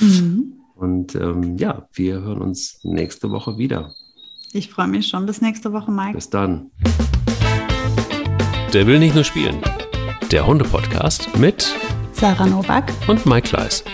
[0.02, 0.60] Mhm.
[0.76, 3.94] Und ähm, ja, wir hören uns nächste Woche wieder.
[4.52, 5.26] Ich freue mich schon.
[5.26, 6.14] Bis nächste Woche, Mike.
[6.14, 6.72] Bis dann.
[8.76, 9.62] Der will nicht nur spielen.
[10.34, 11.74] Der Hunde-Podcast mit
[12.12, 13.86] Sarah Novak und Mike Kleiss.